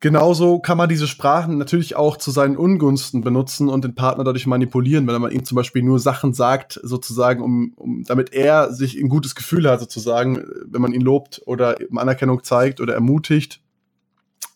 Genauso 0.00 0.60
kann 0.60 0.78
man 0.78 0.88
diese 0.88 1.08
Sprachen 1.08 1.58
natürlich 1.58 1.96
auch 1.96 2.16
zu 2.16 2.30
seinen 2.30 2.56
Ungunsten 2.56 3.22
benutzen 3.22 3.68
und 3.68 3.82
den 3.82 3.96
Partner 3.96 4.22
dadurch 4.22 4.46
manipulieren, 4.46 5.08
wenn 5.08 5.20
man 5.20 5.32
ihm 5.32 5.44
zum 5.44 5.56
Beispiel 5.56 5.82
nur 5.82 5.98
Sachen 5.98 6.34
sagt, 6.34 6.78
sozusagen, 6.84 7.42
um, 7.42 7.72
um 7.74 8.04
damit 8.04 8.32
er 8.32 8.72
sich 8.72 8.96
ein 8.96 9.08
gutes 9.08 9.34
Gefühl 9.34 9.68
hat, 9.68 9.80
sozusagen, 9.80 10.44
wenn 10.66 10.82
man 10.82 10.92
ihn 10.92 11.00
lobt 11.00 11.42
oder 11.46 11.76
Anerkennung 11.96 12.44
zeigt 12.44 12.80
oder 12.80 12.94
ermutigt, 12.94 13.60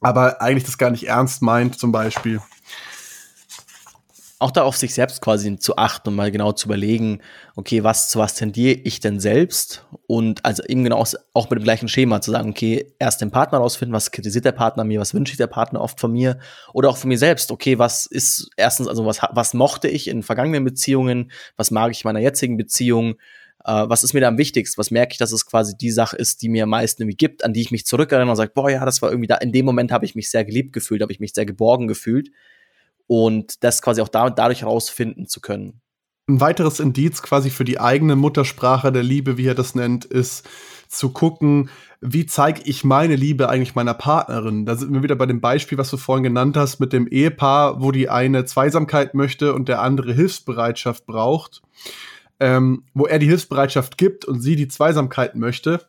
aber 0.01 0.41
eigentlich 0.41 0.65
das 0.65 0.79
gar 0.79 0.91
nicht 0.91 1.09
ernst 1.09 1.43
meint, 1.43 1.77
zum 1.77 1.91
Beispiel 1.91 2.41
auch 4.43 4.51
da 4.51 4.63
auf 4.63 4.77
sich 4.77 4.93
selbst 4.93 5.23
quasi 5.23 5.57
zu 5.57 5.77
achten 5.77 6.11
und 6.11 6.17
mal 6.17 6.31
genau 6.31 6.53
zu 6.53 6.67
überlegen, 6.67 7.21
okay, 7.57 7.85
was 7.85 8.09
zu 8.09 8.19
was 8.19 8.35
tendiere 8.35 8.81
ich 8.85 9.01
denn 9.01 9.21
selbst? 9.21 9.87
Und 10.07 10.45
also 10.45 10.63
eben 10.65 10.85
genau 10.85 11.05
auch 11.33 11.51
mit 11.51 11.59
dem 11.59 11.65
gleichen 11.65 11.89
Schema 11.89 12.21
zu 12.21 12.31
sagen, 12.31 12.51
okay, 12.51 12.93
erst 12.99 13.21
den 13.21 13.31
Partner 13.31 13.59
rausfinden, 13.59 13.95
was 13.95 14.11
kritisiert 14.11 14.45
der 14.45 14.53
Partner 14.53 14.85
mir, 14.85 15.01
was 15.01 15.15
wünscht 15.15 15.31
sich 15.31 15.39
der 15.39 15.47
Partner 15.47 15.81
oft 15.81 16.01
von 16.01 16.13
mir 16.13 16.39
oder 16.75 16.91
auch 16.91 16.97
von 16.97 17.09
mir 17.09 17.19
selbst, 17.19 17.51
okay, 17.51 17.79
was 17.79 18.07
ist 18.07 18.51
erstens, 18.57 18.89
also 18.89 19.07
was, 19.07 19.21
was 19.31 19.55
mochte 19.55 19.89
ich 19.89 20.09
in 20.09 20.23
vergangenen 20.23 20.65
Beziehungen, 20.65 21.31
was 21.57 21.71
mag 21.71 21.93
ich 21.93 22.05
in 22.05 22.09
meiner 22.09 22.21
jetzigen 22.21 22.57
Beziehung, 22.57 23.15
Uh, 23.65 23.89
was 23.89 24.03
ist 24.03 24.13
mir 24.13 24.19
da 24.19 24.27
am 24.27 24.39
wichtigsten? 24.39 24.77
Was 24.77 24.91
merke 24.91 25.13
ich, 25.13 25.19
dass 25.19 25.31
es 25.31 25.47
quasi 25.47 25.77
die 25.77 25.93
Sache 25.93 26.17
ist, 26.17 26.43
die 26.43 26.49
mir 26.49 26.65
am 26.65 26.71
meisten 26.71 27.03
irgendwie 27.03 27.17
gibt, 27.17 27.45
an 27.45 27.53
die 27.53 27.61
ich 27.61 27.71
mich 27.71 27.87
zurückerinnere 27.87 28.31
und 28.31 28.37
sage, 28.37 28.51
boah, 28.53 28.69
ja, 28.69 28.85
das 28.85 29.03
war 29.03 29.11
irgendwie 29.11 29.29
da, 29.29 29.37
in 29.37 29.53
dem 29.53 29.65
Moment 29.65 29.93
habe 29.93 30.05
ich 30.05 30.17
mich 30.17 30.31
sehr 30.31 30.45
geliebt 30.45 30.73
gefühlt, 30.73 31.01
habe 31.01 31.13
ich 31.13 31.21
mich 31.21 31.33
sehr 31.33 31.47
geborgen 31.47 31.87
gefühlt 31.87 32.33
und 33.07 33.63
das 33.65 33.83
quasi 33.83 34.01
auch 34.01 34.09
damit, 34.09 34.39
dadurch 34.39 34.63
herausfinden 34.63 35.27
zu 35.27 35.41
können. 35.41 35.81
Ein 36.29 36.41
weiteres 36.41 36.79
Indiz 36.79 37.23
quasi 37.23 37.51
für 37.51 37.65
die 37.65 37.81
eigene 37.81 38.15
Muttersprache 38.15 38.93
der 38.93 39.03
Liebe, 39.03 39.37
wie 39.37 39.47
er 39.47 39.55
das 39.55 39.75
nennt, 39.75 40.05
ist 40.05 40.49
zu 40.89 41.11
gucken, 41.11 41.69
wie 42.01 42.27
zeige 42.27 42.63
ich 42.65 42.85
meine 42.85 43.17
Liebe 43.17 43.49
eigentlich 43.49 43.75
meiner 43.75 43.95
Partnerin? 43.95 44.67
Da 44.67 44.77
sind 44.77 44.93
wir 44.93 45.03
wieder 45.03 45.17
bei 45.17 45.27
dem 45.27 45.41
Beispiel, 45.41 45.79
was 45.79 45.91
du 45.91 45.97
vorhin 45.97 46.25
genannt 46.25 46.57
hast, 46.57 46.81
mit 46.81 46.93
dem 46.93 47.07
Ehepaar, 47.07 47.81
wo 47.83 47.91
die 47.93 48.09
eine 48.09 48.45
Zweisamkeit 48.45 49.15
möchte 49.15 49.55
und 49.55 49.69
der 49.69 49.81
andere 49.81 50.13
Hilfsbereitschaft 50.13 51.07
braucht. 51.07 51.63
Ähm, 52.41 52.85
wo 52.93 53.07
er 53.07 53.21
die 53.21 53.29
Hilfsbereitschaft 53.29 53.99
gibt 53.99 54.25
und 54.25 54.41
sie 54.41 54.57
die 54.57 54.67
Zweisamkeit 54.67 55.37
möchte. 55.37 55.87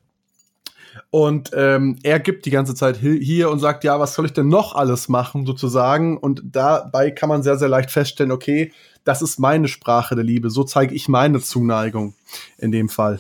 Und 1.10 1.52
ähm, 1.54 1.98
er 2.04 2.20
gibt 2.20 2.46
die 2.46 2.52
ganze 2.52 2.76
Zeit 2.76 2.98
hier 2.98 3.50
und 3.50 3.60
sagt, 3.60 3.84
ja, 3.84 4.00
was 4.00 4.14
soll 4.14 4.26
ich 4.26 4.34
denn 4.34 4.48
noch 4.48 4.76
alles 4.76 5.10
machen, 5.10 5.46
sozusagen. 5.46 6.18
Und 6.18 6.42
dabei 6.44 7.12
kann 7.12 7.30
man 7.30 7.44
sehr, 7.44 7.58
sehr 7.58 7.70
leicht 7.70 7.92
feststellen, 7.92 8.32
okay, 8.32 8.72
das 9.04 9.22
ist 9.22 9.40
meine 9.40 9.68
Sprache 9.68 10.16
der 10.16 10.24
Liebe. 10.24 10.50
So 10.50 10.64
zeige 10.64 10.96
ich 10.96 11.08
meine 11.08 11.40
Zuneigung 11.42 12.16
in 12.58 12.72
dem 12.72 12.90
Fall. 12.90 13.20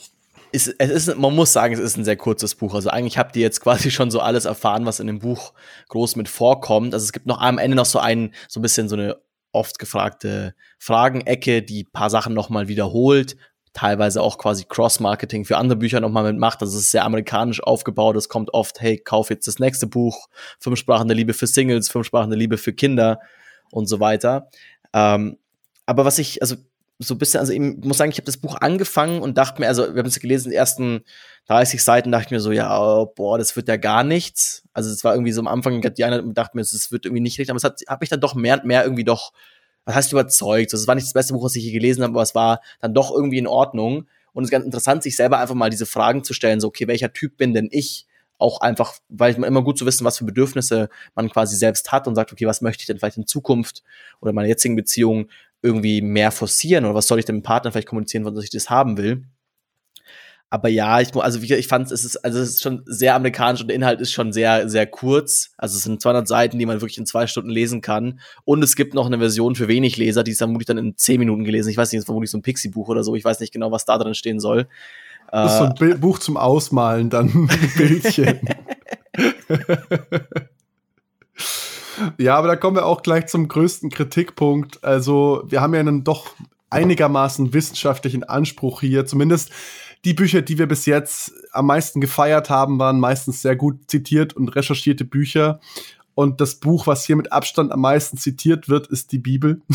Es, 0.51 0.67
es 0.67 1.07
ist, 1.07 1.17
man 1.17 1.35
muss 1.35 1.51
sagen, 1.51 1.73
es 1.73 1.79
ist 1.79 1.97
ein 1.97 2.05
sehr 2.05 2.15
kurzes 2.15 2.55
Buch. 2.55 2.75
Also 2.75 2.89
eigentlich 2.89 3.17
habt 3.17 3.35
ihr 3.35 3.41
jetzt 3.41 3.61
quasi 3.61 3.91
schon 3.91 4.11
so 4.11 4.19
alles 4.19 4.45
erfahren, 4.45 4.85
was 4.85 4.99
in 4.99 5.07
dem 5.07 5.19
Buch 5.19 5.53
groß 5.89 6.15
mit 6.15 6.29
vorkommt. 6.29 6.93
Also 6.93 7.03
es 7.03 7.11
gibt 7.11 7.25
noch 7.25 7.41
am 7.41 7.57
Ende 7.57 7.75
noch 7.75 7.85
so 7.85 7.99
ein, 7.99 8.33
so 8.47 8.59
ein 8.59 8.63
bisschen 8.63 8.87
so 8.87 8.95
eine 8.95 9.17
oft 9.51 9.79
gefragte 9.79 10.55
Fragenecke, 10.79 11.61
die 11.61 11.83
paar 11.83 12.09
Sachen 12.09 12.33
nochmal 12.33 12.67
wiederholt, 12.67 13.37
teilweise 13.73 14.21
auch 14.21 14.37
quasi 14.37 14.65
Cross-Marketing 14.67 15.45
für 15.45 15.57
andere 15.57 15.77
Bücher 15.77 15.99
nochmal 15.99 16.31
mitmacht. 16.31 16.61
Das 16.61 16.73
ist 16.73 16.91
sehr 16.91 17.05
amerikanisch 17.05 17.61
aufgebaut. 17.61 18.15
Es 18.15 18.29
kommt 18.29 18.53
oft, 18.53 18.79
hey, 18.81 18.97
kauf 18.97 19.29
jetzt 19.29 19.47
das 19.47 19.59
nächste 19.59 19.87
Buch, 19.87 20.29
fünf 20.59 20.79
Sprachen 20.79 21.07
der 21.07 21.17
Liebe 21.17 21.33
für 21.33 21.47
Singles, 21.47 21.89
fünf 21.89 22.05
Sprachen 22.05 22.29
der 22.29 22.39
Liebe 22.39 22.57
für 22.57 22.73
Kinder 22.73 23.19
und 23.71 23.87
so 23.87 23.99
weiter. 23.99 24.49
Ähm, 24.93 25.37
aber 25.85 26.05
was 26.05 26.19
ich, 26.19 26.41
also 26.41 26.55
so 26.99 27.15
ein 27.15 27.17
bisschen, 27.17 27.39
also 27.39 27.51
ich 27.51 27.59
muss 27.59 27.97
sagen, 27.97 28.11
ich 28.11 28.17
habe 28.17 28.25
das 28.25 28.37
Buch 28.37 28.57
angefangen 28.61 29.21
und 29.21 29.37
dachte 29.37 29.59
mir, 29.59 29.67
also 29.67 29.93
wir 29.93 29.99
haben 29.99 30.07
es 30.07 30.19
gelesen, 30.19 30.51
die 30.51 30.55
ersten 30.55 31.03
30 31.47 31.83
Seiten 31.83 32.11
dachte 32.11 32.25
ich 32.25 32.31
mir 32.31 32.39
so, 32.39 32.51
ja, 32.51 32.79
oh, 32.79 33.07
boah, 33.07 33.37
das 33.37 33.55
wird 33.55 33.67
ja 33.67 33.77
gar 33.77 34.03
nichts. 34.03 34.63
Also 34.73 34.91
es 34.91 35.03
war 35.03 35.13
irgendwie 35.13 35.31
so 35.31 35.41
am 35.41 35.47
Anfang, 35.47 35.81
die 35.81 36.03
eine 36.03 36.23
dachte 36.33 36.55
mir, 36.55 36.61
es 36.61 36.91
wird 36.91 37.05
irgendwie 37.05 37.21
nicht 37.21 37.39
richtig, 37.39 37.49
aber 37.49 37.57
es 37.57 37.63
hat, 37.63 37.81
hat 37.87 38.01
mich 38.01 38.09
dann 38.09 38.21
doch 38.21 38.35
mehr 38.35 38.55
und 38.55 38.65
mehr 38.65 38.83
irgendwie 38.83 39.03
doch 39.03 39.33
was 39.85 39.95
heißt 39.95 40.11
überzeugt? 40.11 40.73
Das 40.73 40.87
war 40.87 40.95
nicht 40.95 41.07
das 41.07 41.13
beste 41.13 41.33
Buch, 41.33 41.43
was 41.43 41.55
ich 41.55 41.63
je 41.63 41.71
gelesen 41.71 42.03
habe, 42.03 42.13
aber 42.13 42.21
es 42.21 42.35
war 42.35 42.61
dann 42.79 42.93
doch 42.93 43.11
irgendwie 43.11 43.37
in 43.37 43.47
Ordnung. 43.47 44.07
Und 44.33 44.43
es 44.43 44.47
ist 44.47 44.51
ganz 44.51 44.65
interessant, 44.65 45.03
sich 45.03 45.15
selber 45.15 45.39
einfach 45.39 45.55
mal 45.55 45.69
diese 45.69 45.85
Fragen 45.85 46.23
zu 46.23 46.33
stellen, 46.33 46.59
so, 46.59 46.67
okay, 46.67 46.87
welcher 46.87 47.13
Typ 47.13 47.37
bin 47.37 47.53
denn 47.53 47.69
ich? 47.71 48.07
Auch 48.39 48.61
einfach, 48.61 48.95
weil 49.09 49.37
man 49.37 49.47
immer 49.47 49.63
gut 49.63 49.77
zu 49.77 49.85
wissen, 49.85 50.05
was 50.05 50.17
für 50.17 50.25
Bedürfnisse 50.25 50.89
man 51.15 51.29
quasi 51.29 51.55
selbst 51.55 51.91
hat 51.91 52.07
und 52.07 52.15
sagt, 52.15 52.31
okay, 52.31 52.47
was 52.47 52.61
möchte 52.61 52.81
ich 52.81 52.87
denn 52.87 52.97
vielleicht 52.97 53.17
in 53.17 53.27
Zukunft 53.27 53.83
oder 54.19 54.31
in 54.31 54.35
meiner 54.35 54.47
jetzigen 54.47 54.75
Beziehung 54.75 55.27
irgendwie 55.61 56.01
mehr 56.01 56.31
forcieren 56.31 56.85
oder 56.85 56.95
was 56.95 57.07
soll 57.07 57.19
ich 57.19 57.25
denn 57.25 57.35
mit 57.35 57.43
dem 57.43 57.47
Partner 57.47 57.71
vielleicht 57.71 57.87
kommunizieren, 57.87 58.23
dass 58.23 58.43
ich 58.43 58.49
das 58.49 58.69
haben 58.69 58.97
will? 58.97 59.23
Aber 60.53 60.69
ja, 60.69 61.01
ich, 61.01 61.15
also 61.15 61.41
wie, 61.41 61.51
ich 61.55 61.67
fand 61.67 61.91
es 61.91 62.05
ist, 62.05 62.23
also 62.23 62.37
es 62.37 62.49
ist 62.49 62.61
schon 62.61 62.83
sehr 62.85 63.15
amerikanisch 63.15 63.61
und 63.61 63.69
der 63.69 63.75
Inhalt 63.75 63.99
ist 63.99 64.11
schon 64.11 64.31
sehr, 64.31 64.69
sehr 64.69 64.85
kurz. 64.85 65.49
Also 65.57 65.77
es 65.77 65.83
sind 65.83 65.99
200 65.99 66.27
Seiten, 66.27 66.59
die 66.59 66.67
man 66.67 66.79
wirklich 66.79 66.99
in 66.99 67.07
zwei 67.07 67.25
Stunden 67.25 67.49
lesen 67.49 67.81
kann. 67.81 68.19
Und 68.45 68.63
es 68.63 68.75
gibt 68.75 68.93
noch 68.93 69.07
eine 69.07 69.17
Version 69.17 69.55
für 69.55 69.67
wenig 69.67 69.97
Leser, 69.97 70.23
die 70.23 70.29
ist 70.29 70.37
vermutlich 70.37 70.67
dann 70.67 70.77
in 70.77 70.95
zehn 70.95 71.17
Minuten 71.17 71.43
gelesen. 71.43 71.69
Ich 71.69 71.77
weiß 71.77 71.91
nicht, 71.91 71.97
ist 71.97 72.05
vermutlich 72.05 72.29
so 72.29 72.37
ein 72.37 72.43
Pixie-Buch 72.43 72.87
oder 72.87 73.03
so. 73.03 73.15
Ich 73.15 73.25
weiß 73.25 73.39
nicht 73.39 73.51
genau, 73.51 73.71
was 73.71 73.85
da 73.85 73.97
drin 73.97 74.13
stehen 74.13 74.39
soll. 74.39 74.67
Das 75.31 75.53
ist 75.53 75.57
so 75.57 75.63
ein 75.63 75.73
Bild 75.73 75.99
Buch 75.99 76.19
zum 76.19 76.37
Ausmalen, 76.37 77.09
dann 77.09 77.33
mit 77.33 77.75
Bildchen. 77.75 78.41
ja, 82.19 82.35
aber 82.35 82.49
da 82.49 82.55
kommen 82.57 82.77
wir 82.77 82.85
auch 82.85 83.01
gleich 83.01 83.25
zum 83.25 83.47
größten 83.47 83.89
Kritikpunkt. 83.89 84.83
Also, 84.83 85.45
wir 85.47 85.61
haben 85.61 85.73
ja 85.73 85.79
einen 85.79 86.03
doch 86.03 86.35
einigermaßen 86.69 87.55
wissenschaftlichen 87.55 88.23
Anspruch 88.23 88.81
hier. 88.81 89.07
Zumindest 89.07 89.51
die 90.05 90.13
Bücher, 90.13 90.41
die 90.41 90.57
wir 90.57 90.67
bis 90.67 90.85
jetzt 90.85 91.31
am 91.51 91.67
meisten 91.67 92.01
gefeiert 92.01 92.49
haben, 92.49 92.79
waren 92.79 92.99
meistens 92.99 93.41
sehr 93.41 93.55
gut 93.55 93.89
zitiert 93.89 94.33
und 94.33 94.49
recherchierte 94.49 95.05
Bücher. 95.05 95.59
Und 96.15 96.41
das 96.41 96.55
Buch, 96.55 96.87
was 96.87 97.05
hier 97.05 97.15
mit 97.15 97.31
Abstand 97.31 97.71
am 97.71 97.81
meisten 97.81 98.17
zitiert 98.17 98.69
wird, 98.69 98.87
ist 98.87 99.11
die 99.11 99.19
Bibel. 99.19 99.61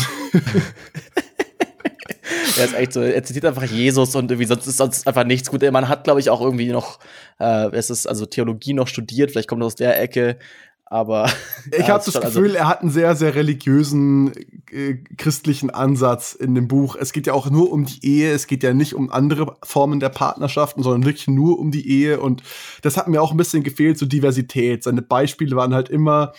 Er 2.57 2.65
ist 2.65 2.73
echt 2.73 2.93
so, 2.93 3.01
er 3.01 3.23
zitiert 3.23 3.45
einfach 3.45 3.63
Jesus 3.63 4.15
und 4.15 4.29
irgendwie 4.29 4.47
sonst 4.47 4.67
ist 4.67 4.77
sonst 4.77 5.07
einfach 5.07 5.23
nichts 5.23 5.49
gut. 5.49 5.61
Man 5.71 5.87
hat, 5.87 6.03
glaube 6.03 6.19
ich, 6.19 6.29
auch 6.29 6.41
irgendwie 6.41 6.69
noch, 6.69 6.99
äh, 7.39 7.69
es 7.71 7.89
ist 7.89 8.05
also 8.05 8.25
Theologie 8.25 8.73
noch 8.73 8.87
studiert, 8.87 9.31
vielleicht 9.31 9.47
kommt 9.47 9.63
er 9.63 9.67
aus 9.67 9.75
der 9.75 10.01
Ecke. 10.01 10.37
Aber 10.91 11.29
ich 11.71 11.89
habe 11.89 12.03
das 12.03 12.15
also 12.15 12.41
Gefühl, 12.41 12.51
also 12.51 12.57
er 12.57 12.67
hat 12.67 12.81
einen 12.81 12.89
sehr, 12.89 13.15
sehr 13.15 13.35
religiösen 13.35 14.33
äh, 14.71 14.95
christlichen 15.17 15.69
Ansatz 15.69 16.33
in 16.33 16.55
dem 16.55 16.67
Buch. 16.67 16.95
Es 16.99 17.13
geht 17.13 17.27
ja 17.27 17.33
auch 17.33 17.49
nur 17.49 17.71
um 17.71 17.85
die 17.85 18.03
Ehe, 18.03 18.31
es 18.31 18.47
geht 18.47 18.63
ja 18.63 18.73
nicht 18.73 18.95
um 18.95 19.11
andere 19.11 19.55
Formen 19.63 19.99
der 19.99 20.09
Partnerschaften, 20.09 20.81
sondern 20.81 21.05
wirklich 21.05 21.27
nur 21.27 21.59
um 21.59 21.69
die 21.69 21.87
Ehe. 21.87 22.19
Und 22.19 22.41
das 22.81 22.97
hat 22.97 23.07
mir 23.07 23.21
auch 23.21 23.31
ein 23.31 23.37
bisschen 23.37 23.63
gefehlt, 23.63 23.99
so 23.99 24.07
Diversität. 24.07 24.83
Seine 24.83 25.03
Beispiele 25.03 25.55
waren 25.55 25.75
halt 25.75 25.89
immer 25.89 26.33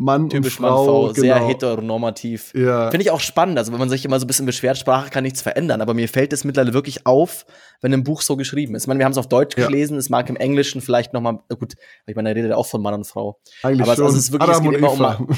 Mann 0.00 0.30
Typisch 0.30 0.60
und 0.60 0.66
Frau, 0.66 0.76
Mann, 0.76 0.86
Frau 0.86 1.00
genau. 1.08 1.20
sehr 1.20 1.46
heteronormativ. 1.48 2.54
Ja. 2.54 2.88
Finde 2.92 3.02
ich 3.02 3.10
auch 3.10 3.18
spannend. 3.18 3.58
Also 3.58 3.72
wenn 3.72 3.80
man 3.80 3.88
sich 3.88 4.04
immer 4.04 4.20
so 4.20 4.26
ein 4.26 4.28
bisschen 4.28 4.46
beschwert, 4.46 4.78
Sprache 4.78 5.10
kann 5.10 5.24
nichts 5.24 5.42
verändern. 5.42 5.80
Aber 5.80 5.92
mir 5.92 6.08
fällt 6.08 6.32
es 6.32 6.44
mittlerweile 6.44 6.72
wirklich 6.72 7.04
auf, 7.04 7.44
wenn 7.80 7.92
ein 7.92 8.04
Buch 8.04 8.22
so 8.22 8.36
geschrieben 8.36 8.76
ist. 8.76 8.84
Ich 8.84 8.86
meine, 8.86 9.00
wir 9.00 9.04
haben 9.04 9.12
es 9.12 9.18
auf 9.18 9.28
Deutsch 9.28 9.58
ja. 9.58 9.66
gelesen. 9.66 9.98
Es 9.98 10.08
mag 10.08 10.30
im 10.30 10.36
Englischen 10.36 10.80
vielleicht 10.80 11.14
noch 11.14 11.20
mal 11.20 11.40
gut. 11.48 11.74
Ich 12.06 12.14
meine, 12.14 12.28
er 12.28 12.36
redet 12.36 12.52
auch 12.52 12.66
von 12.66 12.80
Mann 12.80 12.94
und 12.94 13.08
Frau. 13.08 13.40
Eigentlich 13.64 13.82
aber 13.82 13.96
schon. 13.96 14.04
Es, 14.04 14.10
also 14.10 14.18
es 14.18 14.24
ist 14.26 14.32
wirklich, 14.32 14.50
es 14.50 14.62
geht 14.62 14.74
immer 14.74 14.92
um 14.92 15.28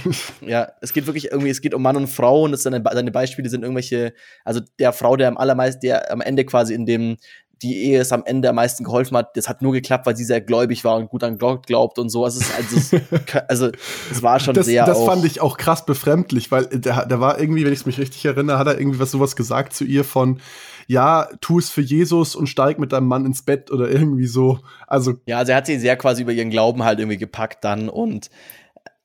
ja, 0.46 0.68
es 0.82 0.92
geht 0.92 1.06
wirklich 1.06 1.30
irgendwie, 1.30 1.50
es 1.50 1.62
geht 1.62 1.72
um 1.72 1.80
Mann 1.80 1.96
und 1.96 2.08
Frau 2.08 2.42
und 2.42 2.52
es 2.52 2.62
seine, 2.62 2.82
seine 2.92 3.10
Beispiele 3.12 3.48
sind 3.48 3.62
irgendwelche, 3.62 4.12
also 4.44 4.60
der 4.78 4.92
Frau, 4.92 5.16
der 5.16 5.28
am 5.28 5.38
allermeisten, 5.38 5.80
der 5.80 6.12
am 6.12 6.20
Ende 6.20 6.44
quasi 6.44 6.74
in 6.74 6.84
dem 6.84 7.16
die 7.62 7.84
Ehe 7.84 8.00
es 8.00 8.12
am 8.12 8.24
Ende 8.24 8.48
am 8.48 8.56
meisten 8.56 8.84
geholfen 8.84 9.16
hat. 9.16 9.36
Das 9.36 9.48
hat 9.48 9.62
nur 9.62 9.72
geklappt, 9.72 10.06
weil 10.06 10.16
sie 10.16 10.24
sehr 10.24 10.40
gläubig 10.40 10.84
war 10.84 10.96
und 10.96 11.08
gut 11.08 11.22
an 11.22 11.38
Gott 11.38 11.66
glaubt 11.66 11.98
und 11.98 12.08
so. 12.08 12.24
Also, 12.24 12.40
es, 12.40 12.50
also, 12.56 12.76
es, 12.76 13.34
also 13.48 13.70
es 14.10 14.22
war 14.22 14.40
schon 14.40 14.54
das, 14.54 14.66
sehr. 14.66 14.84
Das 14.86 15.02
fand 15.04 15.24
ich 15.24 15.40
auch 15.40 15.56
krass 15.56 15.84
befremdlich, 15.84 16.50
weil 16.50 16.66
der, 16.66 17.06
der 17.06 17.20
war 17.20 17.38
irgendwie, 17.38 17.64
wenn 17.64 17.72
ich 17.72 17.84
mich 17.86 17.98
richtig 17.98 18.24
erinnere, 18.24 18.58
hat 18.58 18.66
er 18.66 18.78
irgendwie 18.78 18.98
was 18.98 19.10
sowas 19.10 19.36
gesagt 19.36 19.74
zu 19.74 19.84
ihr 19.84 20.04
von, 20.04 20.40
ja, 20.86 21.28
tu 21.40 21.58
es 21.58 21.70
für 21.70 21.82
Jesus 21.82 22.34
und 22.34 22.48
steig 22.48 22.78
mit 22.78 22.92
deinem 22.92 23.06
Mann 23.06 23.24
ins 23.24 23.42
Bett 23.42 23.70
oder 23.70 23.88
irgendwie 23.88 24.26
so. 24.26 24.58
Also 24.86 25.14
ja, 25.26 25.38
also 25.38 25.52
er 25.52 25.58
hat 25.58 25.66
sie 25.66 25.78
sehr 25.78 25.96
quasi 25.96 26.22
über 26.22 26.32
ihren 26.32 26.50
Glauben 26.50 26.82
halt 26.82 26.98
irgendwie 26.98 27.18
gepackt 27.18 27.64
dann 27.64 27.88
und 27.88 28.30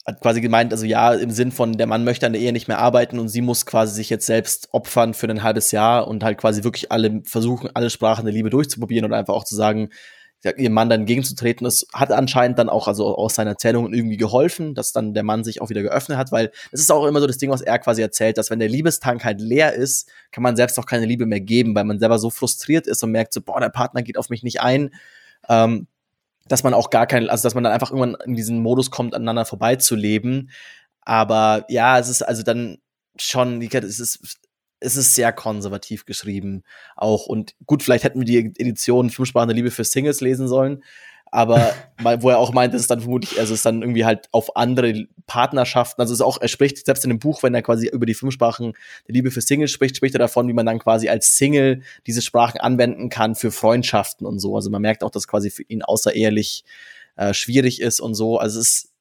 hat 0.06 0.22
quasi 0.22 0.40
gemeint, 0.40 0.72
also 0.72 0.86
ja, 0.86 1.14
im 1.14 1.32
Sinn 1.32 1.52
von, 1.52 1.74
der 1.74 1.88
Mann 1.88 2.04
möchte 2.04 2.28
an 2.28 2.34
der 2.34 2.42
Ehe 2.42 2.54
nicht 2.54 2.68
mehr 2.68 2.78
arbeiten 2.78 3.18
und 3.18 3.28
sie 3.28 3.42
muss 3.42 3.66
quasi 3.66 3.96
sich 3.96 4.10
jetzt 4.10 4.28
selbst 4.28 4.70
opfern 4.72 5.14
für 5.16 5.28
ein 5.28 5.42
halbes 5.42 5.72
Jahr 5.72 6.08
und 6.08 6.24
halt 6.24 6.38
quasi 6.38 6.64
wirklich 6.64 6.92
alle 6.92 7.22
versuchen, 7.26 7.72
alle 7.74 7.90
Sprachen 7.90 8.26
der 8.26 8.34
Liebe 8.34 8.52
durchzuprobieren 8.52 9.06
und 9.06 9.14
einfach 9.14 9.34
auch 9.34 9.46
zu 9.46 9.56
sagen, 9.56 9.90
ihrem 10.58 10.74
Mann 10.74 10.90
dann 10.90 11.02
entgegenzutreten. 11.02 11.66
Das 11.66 11.88
hat 11.94 12.12
anscheinend 12.12 12.60
dann 12.60 12.70
auch, 12.70 12.88
also 12.88 13.16
aus 13.16 13.36
seinen 13.36 13.48
Erzählungen 13.48 13.94
irgendwie 13.94 14.18
geholfen, 14.18 14.76
dass 14.76 14.92
dann 14.92 15.14
der 15.14 15.24
Mann 15.24 15.44
sich 15.44 15.62
auch 15.62 15.70
wieder 15.70 15.82
geöffnet 15.82 16.18
hat, 16.18 16.32
weil 16.32 16.52
es 16.72 16.82
ist 16.82 16.92
auch 16.92 17.06
immer 17.06 17.20
so 17.20 17.28
das 17.28 17.40
Ding, 17.40 17.50
was 17.50 17.62
er 17.62 17.80
quasi 17.80 18.02
erzählt, 18.02 18.38
dass 18.38 18.52
wenn 18.52 18.60
der 18.60 18.70
Liebestank 18.70 19.24
halt 19.24 19.42
leer 19.42 19.74
ist, 19.74 20.08
kann 20.32 20.44
man 20.44 20.56
selbst 20.56 20.78
auch 20.78 20.86
keine 20.86 21.06
Liebe 21.06 21.26
mehr 21.26 21.42
geben, 21.42 21.74
weil 21.74 21.86
man 21.86 22.00
selber 22.00 22.20
so 22.20 22.30
frustriert 22.30 22.86
ist 22.86 23.04
und 23.04 23.12
merkt 23.12 23.34
so, 23.34 23.42
boah, 23.42 23.60
der 23.60 23.70
Partner 23.70 24.04
geht 24.04 24.18
auf 24.18 24.30
mich 24.30 24.44
nicht 24.44 24.62
ein. 24.62 24.94
Ähm, 25.50 25.88
dass 26.48 26.64
man 26.64 26.74
auch 26.74 26.90
gar 26.90 27.08
kein, 27.08 27.30
also 27.30 27.44
dass 27.44 27.56
man 27.56 27.64
dann 27.64 27.74
einfach 27.74 27.92
irgendwann 27.92 28.18
in 28.26 28.36
diesen 28.36 28.60
Modus 28.60 28.92
kommt, 28.92 29.16
aneinander 29.16 29.46
vorbeizuleben. 29.46 30.52
Aber 31.02 31.66
ja, 31.70 32.00
es 32.00 32.10
ist 32.10 32.22
also 32.22 32.44
dann 32.44 32.78
schon, 33.18 33.62
es 33.62 34.00
ist, 34.00 34.38
es 34.80 34.96
ist 34.96 35.16
sehr 35.16 35.32
konservativ 35.34 36.06
geschrieben 36.06 36.64
auch. 36.96 37.26
Und 37.26 37.56
gut, 37.66 37.84
vielleicht 37.84 38.04
hätten 38.04 38.20
wir 38.20 38.26
die 38.26 38.38
Edition 38.38 39.10
Fünf 39.10 39.30
Sprachen 39.30 39.48
der 39.48 39.56
Liebe 39.56 39.72
für 39.72 39.84
Singles 39.84 40.22
lesen 40.22 40.48
sollen 40.48 40.84
aber 41.36 41.74
wo 42.22 42.30
er 42.30 42.38
auch 42.38 42.54
meint, 42.54 42.74
es 42.74 42.88
dann 42.88 43.02
vermutlich, 43.02 43.38
also 43.40 43.54
es 43.54 43.60
ist 43.60 43.66
dann 43.66 43.82
irgendwie 43.82 44.06
halt 44.06 44.30
auf 44.32 44.56
andere 44.56 45.06
Partnerschaften, 45.28 46.02
also 46.02 46.14
es 46.14 46.20
ist 46.20 46.26
auch, 46.26 46.40
er 46.40 46.48
spricht 46.48 46.86
selbst 46.86 47.04
in 47.04 47.10
dem 47.10 47.20
Buch, 47.20 47.44
wenn 47.44 47.54
er 47.54 47.62
quasi 47.62 47.90
über 47.90 48.06
die 48.06 48.14
fünf 48.14 48.34
Sprachen 48.34 48.72
der 49.08 49.14
Liebe 49.14 49.32
für 49.32 49.42
Singles 49.42 49.72
spricht, 49.72 49.98
spricht 49.98 50.16
er 50.16 50.20
davon, 50.20 50.48
wie 50.48 50.54
man 50.54 50.66
dann 50.66 50.80
quasi 50.80 51.10
als 51.10 51.36
Single 51.36 51.82
diese 52.08 52.22
Sprachen 52.22 52.62
anwenden 52.62 53.10
kann 53.10 53.36
für 53.36 53.52
Freundschaften 53.52 54.26
und 54.26 54.40
so. 54.40 54.56
Also 54.56 54.70
man 54.70 54.82
merkt 54.82 55.04
auch, 55.04 55.12
dass 55.12 55.28
quasi 55.28 55.50
für 55.50 55.64
ihn 55.64 55.82
außerehelich 55.82 56.64
äh, 57.18 57.34
schwierig 57.34 57.82
ist 57.82 58.00
und 58.00 58.16
so. 58.16 58.38
Also 58.38 58.62
es 58.62 58.94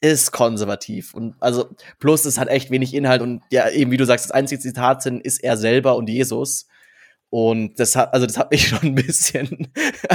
ist 0.00 0.32
konservativ 0.32 1.12
und 1.12 1.34
also 1.40 1.68
plus 1.98 2.24
es 2.24 2.38
hat 2.38 2.48
echt 2.48 2.70
wenig 2.70 2.94
Inhalt 2.94 3.20
und 3.20 3.42
ja 3.50 3.68
eben 3.68 3.90
wie 3.90 3.96
du 3.96 4.04
sagst 4.04 4.26
das 4.26 4.32
einzige 4.32 4.60
Zitat 4.60 5.02
sind 5.02 5.22
ist 5.22 5.42
er 5.42 5.56
selber 5.56 5.96
und 5.96 6.08
Jesus 6.08 6.66
und 7.30 7.78
das 7.78 7.96
hat, 7.96 8.12
also 8.12 8.26
das 8.26 8.38
hat 8.38 8.50
mich 8.50 8.68
schon 8.68 8.80
ein 8.82 8.94
bisschen, 8.94 9.68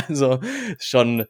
also 0.07 0.39
schon, 0.79 1.25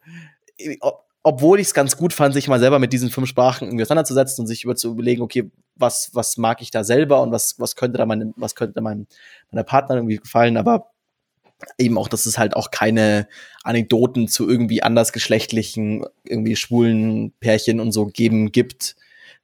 obwohl 1.24 1.60
ich 1.60 1.68
es 1.68 1.74
ganz 1.74 1.98
gut 1.98 2.14
fand, 2.14 2.34
sich 2.34 2.48
mal 2.48 2.60
selber 2.60 2.80
mit 2.80 2.94
diesen 2.94 3.10
fünf 3.10 3.30
Sprachen 3.30 3.68
irgendwie 3.68 3.84
auseinanderzusetzen 3.84 4.44
und 4.44 4.48
sich 4.48 4.64
über 4.64 4.76
zu 4.76 4.92
überlegen, 4.92 5.22
okay, 5.22 5.52
was, 5.76 6.12
was 6.14 6.38
mag 6.38 6.62
ich 6.62 6.72
da 6.72 6.84
selber 6.84 7.22
und 7.22 7.32
was, 7.32 7.60
was 7.60 7.76
könnte 7.76 7.98
da 7.98 8.06
meine, 8.06 8.34
was 8.36 8.56
könnte 8.56 8.74
da 8.74 8.82
meinem, 8.82 9.08
meiner 9.52 9.64
Partner 9.64 9.96
irgendwie 9.96 10.18
gefallen, 10.18 10.58
aber 10.58 10.92
eben 11.78 11.98
auch, 11.98 12.08
dass 12.08 12.26
es 12.26 12.38
halt 12.38 12.56
auch 12.56 12.72
keine 12.72 13.28
Anekdoten 13.64 14.28
zu 14.28 14.50
irgendwie 14.50 14.82
andersgeschlechtlichen, 14.82 16.06
irgendwie 16.24 16.56
schwulen 16.56 17.34
Pärchen 17.40 17.80
und 17.80 17.92
so 17.92 18.08
geben 18.08 18.52
gibt, 18.52 18.96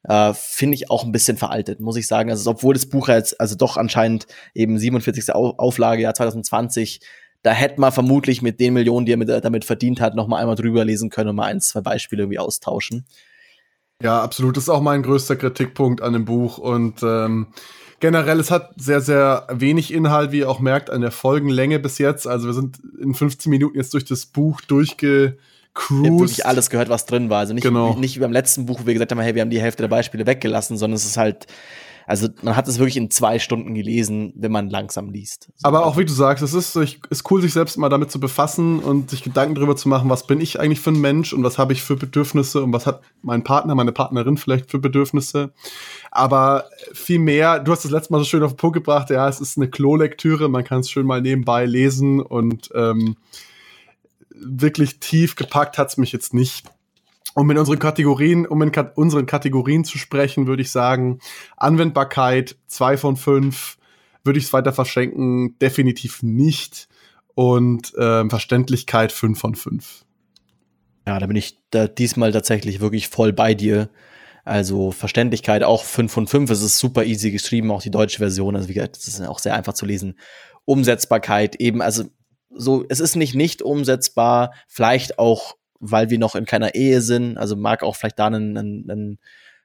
äh, 0.08 0.34
finde 0.34 0.76
ich 0.76 0.90
auch 0.90 1.04
ein 1.04 1.12
bisschen 1.12 1.38
veraltet, 1.38 1.80
muss 1.80 1.98
ich 1.98 2.08
sagen. 2.08 2.30
Also 2.30 2.50
obwohl 2.50 2.74
das 2.74 2.86
Buch 2.86 3.10
jetzt, 3.10 3.40
also 3.40 3.56
doch 3.56 3.78
anscheinend 3.78 4.28
eben 4.56 4.80
47. 4.80 5.34
Auflage, 5.34 6.02
Jahr 6.02 6.14
2020, 6.14 7.02
da 7.44 7.52
hätte 7.52 7.80
man 7.80 7.92
vermutlich 7.92 8.42
mit 8.42 8.60
den 8.60 8.74
Millionen, 8.74 9.06
die 9.06 9.14
er 9.14 9.18
mit, 9.18 9.30
damit 9.30 9.66
verdient 9.66 10.02
hat, 10.02 10.16
noch 10.16 10.28
mal 10.28 10.40
einmal 10.40 10.56
drüber 10.56 10.86
lesen 10.86 11.10
können 11.10 11.30
und 11.30 11.36
mal 11.36 11.46
ein, 11.46 11.62
zwei 11.62 11.82
Beispiele 11.82 12.24
irgendwie 12.24 12.40
austauschen. 12.40 13.06
Ja, 14.02 14.22
absolut. 14.22 14.58
Das 14.58 14.66
ist 14.66 14.70
auch 14.70 14.82
mein 14.82 15.04
größter 15.04 15.36
Kritikpunkt 15.36 16.02
an 16.02 16.14
dem 16.14 16.26
Buch. 16.26 16.58
Und 16.58 17.02
ähm, 17.04 17.48
generell, 18.00 18.40
es 18.40 18.52
hat 18.52 18.72
sehr, 18.78 19.02
sehr 19.02 19.48
wenig 19.52 19.94
Inhalt, 19.94 20.32
wie 20.32 20.40
ihr 20.40 20.50
auch 20.50 20.60
merkt, 20.60 20.90
an 20.90 21.02
der 21.02 21.12
Folgenlänge 21.12 21.80
bis 21.80 21.98
jetzt. 21.98 22.28
Also 22.28 22.48
wir 22.48 22.54
sind 22.54 22.80
in 23.02 23.14
15 23.14 23.50
Minuten 23.50 23.78
jetzt 23.78 23.94
durch 23.94 24.06
das 24.06 24.26
Buch 24.26 24.62
durchge 24.62 25.38
Cruise. 25.78 26.02
Ich 26.02 26.10
habe 26.10 26.20
wirklich 26.20 26.46
alles 26.46 26.70
gehört, 26.70 26.90
was 26.90 27.06
drin 27.06 27.30
war. 27.30 27.40
Also 27.40 27.54
nicht, 27.54 27.64
genau. 27.64 27.96
nicht 27.96 28.16
wie 28.16 28.20
beim 28.20 28.32
letzten 28.32 28.66
Buch, 28.66 28.82
wo 28.82 28.88
wir 28.88 28.94
gesagt 28.94 29.12
haben, 29.12 29.20
hey, 29.20 29.36
wir 29.36 29.42
haben 29.42 29.50
die 29.50 29.62
Hälfte 29.62 29.84
der 29.84 29.90
Beispiele 29.90 30.26
weggelassen, 30.26 30.78
sondern 30.78 30.96
es 30.96 31.06
ist 31.06 31.18
halt, 31.18 31.46
also 32.08 32.30
man 32.42 32.56
hat 32.56 32.68
es 32.68 32.80
wirklich 32.80 32.98
in 32.98 33.12
zwei 33.12 33.38
Stunden 33.38 33.76
gelesen, 33.76 34.34
wenn 34.36 34.52
man 34.52 34.70
langsam 34.70 35.10
liest. 35.10 35.50
So. 35.56 35.68
Aber 35.68 35.86
auch 35.86 35.98
wie 35.98 36.06
du 36.06 36.14
sagst, 36.14 36.44
es 36.44 36.54
ist, 36.54 36.76
ist 36.76 37.32
cool, 37.32 37.42
sich 37.42 37.54
selbst 37.54 37.78
mal 37.78 37.90
damit 37.90 38.12
zu 38.12 38.20
befassen 38.20 38.80
und 38.80 39.12
sich 39.12 39.24
Gedanken 39.24 39.56
darüber 39.56 39.76
zu 39.76 39.88
machen, 39.90 40.10
was 40.10 40.26
bin 40.26 40.42
ich 40.42 40.60
eigentlich 40.60 40.80
für 40.80 40.92
ein 40.92 41.02
Mensch 41.02 41.34
und 41.34 41.44
was 41.44 41.58
habe 41.58 41.74
ich 41.74 41.84
für 41.84 41.96
Bedürfnisse 41.96 42.64
und 42.64 42.74
was 42.74 42.86
hat 42.88 43.02
mein 43.22 43.44
Partner, 43.44 43.76
meine 43.76 43.92
Partnerin 43.92 44.38
vielleicht 44.38 44.72
für 44.72 44.80
Bedürfnisse. 44.80 45.52
Aber 46.10 46.66
viel 46.94 47.20
mehr, 47.20 47.60
du 47.60 47.72
hast 47.72 47.84
das 47.84 47.92
letzte 47.92 48.14
Mal 48.14 48.20
so 48.20 48.26
schön 48.26 48.44
auf 48.44 48.54
den 48.54 48.58
Punkt 48.58 48.76
gebracht, 48.76 49.10
ja, 49.10 49.28
es 49.28 49.40
ist 49.40 49.58
eine 49.58 49.70
Klolektüre, 49.70 50.50
man 50.50 50.64
kann 50.64 50.80
es 50.80 50.90
schön 50.90 51.06
mal 51.06 51.22
nebenbei 51.22 51.66
lesen 51.66 52.22
und 52.22 52.70
ähm, 52.74 53.18
wirklich 54.42 55.00
tief 55.00 55.36
gepackt 55.36 55.78
hat's 55.78 55.98
mich 55.98 56.12
jetzt 56.12 56.34
nicht. 56.34 56.68
Um 57.34 57.52
in 57.52 57.58
unseren 57.58 57.80
Kategorien, 57.80 58.48
um 58.48 58.62
in 58.64 58.72
Kat 58.72 58.98
unseren 58.98 59.26
Kategorien 59.28 59.84
zu 59.84 59.98
sprechen, 59.98 60.48
würde 60.48 60.64
ich 60.64 60.72
sagen, 60.72 61.20
Anwendbarkeit 61.56 62.58
zwei 62.68 62.98
von 62.98 63.16
fünf, 63.16 63.78
würde 64.24 64.40
ich 64.40 64.46
es 64.46 64.54
weiter 64.54 64.74
verschenken, 64.74 65.58
definitiv 65.60 66.24
nicht. 66.24 66.88
Und 67.36 67.94
äh, 67.96 68.28
Verständlichkeit 68.28 69.12
fünf 69.12 69.40
von 69.40 69.54
fünf. 69.54 70.04
Ja, 71.06 71.20
da 71.20 71.28
bin 71.28 71.38
ich 71.38 71.60
da 71.70 71.88
diesmal 71.88 72.32
tatsächlich 72.32 72.80
wirklich 72.80 73.10
voll 73.10 73.32
bei 73.32 73.54
dir. 73.54 73.90
Also 74.44 74.92
Verständlichkeit 74.92 75.62
auch 75.64 75.84
fünf 75.84 76.12
von 76.12 76.26
fünf. 76.26 76.50
Es 76.50 76.62
ist 76.62 76.80
super 76.80 77.06
easy 77.06 77.32
geschrieben, 77.32 77.70
auch 77.70 77.82
die 77.82 77.92
deutsche 77.92 78.18
Version. 78.18 78.56
Also 78.56 78.70
wie 78.70 78.74
gesagt, 78.74 78.98
es 78.98 79.08
ist 79.08 79.22
auch 79.22 79.40
sehr 79.40 79.54
einfach 79.54 79.74
zu 79.74 79.86
lesen. 79.86 80.18
Umsetzbarkeit 80.66 81.58
eben, 81.58 81.82
also 81.82 82.06
so, 82.50 82.86
es 82.90 83.00
ist 83.00 83.16
nicht 83.16 83.36
nicht 83.36 83.62
umsetzbar, 83.62 84.54
vielleicht 84.68 85.20
auch, 85.20 85.56
weil 85.80 86.10
wir 86.10 86.20
noch 86.20 86.36
in 86.36 86.46
keiner 86.46 86.76
Ehe 86.76 87.02
sind, 87.02 87.38
also 87.38 87.56
mag 87.56 87.84
auch 87.84 87.96
vielleicht 87.96 88.20
da 88.20 88.28
ein, 88.28 88.58
ein, 88.58 88.86
ein 88.90 89.20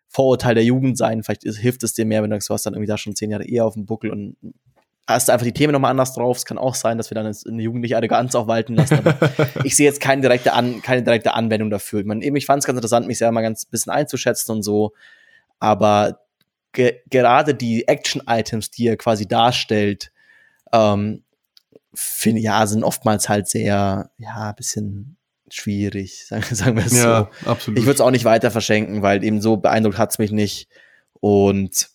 Vorurteil 0.09 0.55
der 0.55 0.64
Jugend 0.64 0.99
sein, 0.99 1.23
vielleicht 1.23 1.45
ist, 1.45 1.59
hilft 1.59 1.83
es 1.85 1.95
dir 1.95 2.05
mehr, 2.05 2.23
wenn 2.23 2.31
du 2.31 2.37
sagst, 2.37 2.51
du 2.51 2.55
hast 2.55 2.66
dann 2.66 2.75
irgendwie 2.75 2.88
da 2.88 2.99
schon 2.99 3.16
zehn 3.16 3.31
Jahre 3.31 3.45
Ehe 3.45 3.64
auf 3.64 3.75
dem 3.75 3.87
Buckel 3.87 4.11
und 4.11 4.37
hast 5.07 5.31
einfach 5.31 5.45
die 5.45 5.53
Themen 5.53 5.73
nochmal 5.73 5.90
anders 5.90 6.14
drauf. 6.14 6.37
Es 6.37 6.45
kann 6.45 6.59
auch 6.59 6.75
sein, 6.75 6.97
dass 6.97 7.11
wir 7.11 7.14
dann 7.14 7.27
eine 7.27 7.62
jugendliche 7.62 7.97
Arroganz 7.97 8.35
auch 8.35 8.47
walten 8.47 8.75
lassen. 8.75 8.95
Aber 8.95 9.16
ich 9.64 9.77
sehe 9.77 9.87
jetzt 9.87 10.01
keine 10.01 10.23
direkte, 10.23 10.53
An 10.53 10.81
keine 10.83 11.03
direkte 11.03 11.35
Anwendung 11.35 11.71
dafür. 11.71 12.01
Ich, 12.01 12.07
meine, 12.07 12.25
eben, 12.25 12.37
ich 12.37 12.47
fand 12.47 12.61
es 12.61 12.66
ganz 12.66 12.77
interessant, 12.77 13.07
mich 13.07 13.18
selber 13.18 13.33
mal 13.33 13.42
ganz 13.42 13.64
bisschen 13.64 13.92
einzuschätzen 13.92 14.53
und 14.53 14.62
so. 14.62 14.92
Aber 15.59 16.21
ge 16.73 17.01
gerade 17.11 17.55
die 17.55 17.88
Action-Items, 17.88 18.71
die 18.71 18.87
er 18.87 18.97
quasi 18.97 19.27
darstellt, 19.27 20.12
ähm, 20.73 21.25
finde 21.94 22.40
ja, 22.40 22.66
sind 22.66 22.85
oftmals 22.85 23.28
halt 23.28 23.48
sehr, 23.48 24.11
ja, 24.18 24.48
ein 24.50 24.55
bisschen 24.55 25.16
schwierig, 25.50 26.24
sagen, 26.28 26.55
sagen 26.55 26.76
wir 26.76 26.87
es 26.87 26.96
ja, 26.96 27.31
so. 27.42 27.50
Absolut. 27.50 27.78
Ich 27.78 27.85
würde 27.85 27.94
es 27.94 28.00
auch 28.00 28.11
nicht 28.11 28.24
weiter 28.24 28.50
verschenken, 28.50 29.02
weil 29.02 29.22
eben 29.24 29.40
so 29.40 29.57
beeindruckt 29.57 29.98
hat's 29.98 30.18
mich 30.18 30.33
nicht. 30.33 30.68
Und 31.20 31.90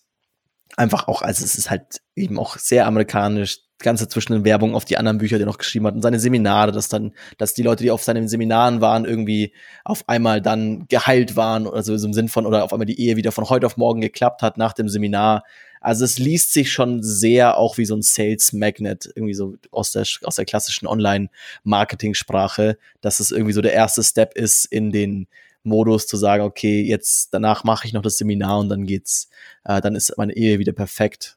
einfach 0.76 1.08
auch, 1.08 1.22
also 1.22 1.44
es 1.44 1.56
ist 1.56 1.70
halt 1.70 2.00
eben 2.14 2.38
auch 2.38 2.56
sehr 2.56 2.86
amerikanisch, 2.86 3.60
ganze 3.78 4.08
zwischen 4.08 4.32
den 4.32 4.44
Werbung 4.44 4.74
auf 4.74 4.84
die 4.84 4.96
anderen 4.96 5.18
Bücher, 5.18 5.36
die 5.36 5.44
er 5.44 5.46
noch 5.46 5.58
geschrieben 5.58 5.86
hat 5.86 5.94
und 5.94 6.02
seine 6.02 6.18
Seminare, 6.18 6.72
dass 6.72 6.88
dann, 6.88 7.12
dass 7.36 7.54
die 7.54 7.62
Leute, 7.62 7.84
die 7.84 7.90
auf 7.90 8.02
seinen 8.02 8.28
Seminaren 8.28 8.80
waren, 8.80 9.04
irgendwie 9.04 9.52
auf 9.84 10.08
einmal 10.08 10.40
dann 10.40 10.86
geheilt 10.88 11.36
waren, 11.36 11.66
also 11.68 11.94
im 11.94 12.12
Sinn 12.12 12.28
von, 12.28 12.46
oder 12.46 12.64
auf 12.64 12.72
einmal 12.72 12.86
die 12.86 13.00
Ehe 13.00 13.16
wieder 13.16 13.32
von 13.32 13.48
heute 13.48 13.66
auf 13.66 13.76
morgen 13.76 14.00
geklappt 14.00 14.42
hat 14.42 14.56
nach 14.58 14.72
dem 14.72 14.88
Seminar. 14.88 15.44
Also 15.80 16.04
es 16.04 16.18
liest 16.18 16.52
sich 16.52 16.72
schon 16.72 17.02
sehr 17.02 17.56
auch 17.56 17.78
wie 17.78 17.84
so 17.84 17.94
ein 17.94 18.02
Sales 18.02 18.52
Magnet, 18.52 19.10
irgendwie 19.14 19.34
so 19.34 19.54
aus 19.70 19.92
der, 19.92 20.04
aus 20.24 20.36
der 20.36 20.44
klassischen 20.44 20.86
Online-Marketing-Sprache, 20.86 22.78
dass 23.00 23.20
es 23.20 23.30
irgendwie 23.30 23.52
so 23.52 23.62
der 23.62 23.72
erste 23.72 24.02
Step 24.02 24.34
ist 24.34 24.64
in 24.64 24.90
den 24.90 25.26
Modus 25.62 26.06
zu 26.06 26.16
sagen, 26.16 26.42
okay, 26.42 26.82
jetzt 26.82 27.32
danach 27.34 27.64
mache 27.64 27.86
ich 27.86 27.92
noch 27.92 28.02
das 28.02 28.16
Seminar 28.16 28.58
und 28.58 28.68
dann 28.68 28.86
geht's, 28.86 29.28
äh, 29.64 29.80
dann 29.80 29.94
ist 29.94 30.16
meine 30.16 30.34
Ehe 30.34 30.58
wieder 30.58 30.72
perfekt. 30.72 31.36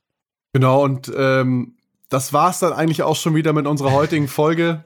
Genau, 0.53 0.83
und 0.83 1.11
ähm, 1.15 1.75
das 2.09 2.33
war's 2.33 2.59
dann 2.59 2.73
eigentlich 2.73 3.03
auch 3.03 3.15
schon 3.15 3.35
wieder 3.35 3.53
mit 3.53 3.67
unserer 3.67 3.91
heutigen 3.91 4.27
Folge. 4.29 4.85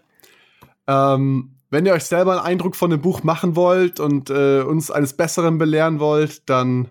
Ähm, 0.87 1.51
wenn 1.69 1.85
ihr 1.85 1.93
euch 1.93 2.05
selber 2.05 2.33
einen 2.33 2.45
Eindruck 2.45 2.75
von 2.75 2.91
dem 2.91 3.01
Buch 3.01 3.23
machen 3.23 3.55
wollt 3.55 3.99
und 3.99 4.29
äh, 4.29 4.61
uns 4.61 4.91
eines 4.91 5.13
Besseren 5.13 5.57
belehren 5.57 5.99
wollt, 5.99 6.47
dann 6.49 6.89